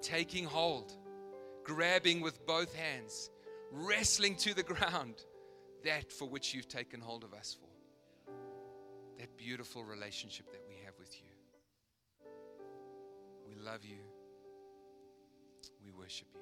Taking 0.00 0.44
hold, 0.44 0.92
grabbing 1.64 2.20
with 2.20 2.46
both 2.46 2.74
hands, 2.74 3.30
wrestling 3.72 4.36
to 4.36 4.54
the 4.54 4.62
ground 4.62 5.24
that 5.84 6.12
for 6.12 6.28
which 6.28 6.54
you've 6.54 6.68
taken 6.68 7.00
hold 7.00 7.24
of 7.24 7.34
us 7.34 7.56
for. 7.60 8.32
That 9.18 9.36
beautiful 9.36 9.84
relationship 9.84 10.50
that 10.52 10.62
we 10.68 10.76
have 10.84 10.94
with 10.98 11.14
you. 11.20 11.28
We 13.46 13.54
love 13.62 13.84
you. 13.84 13.98
We 15.84 15.90
worship 15.92 16.28
you. 16.34 16.40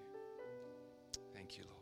Thank 1.35 1.59
you, 1.59 1.65
Lord. 1.65 1.82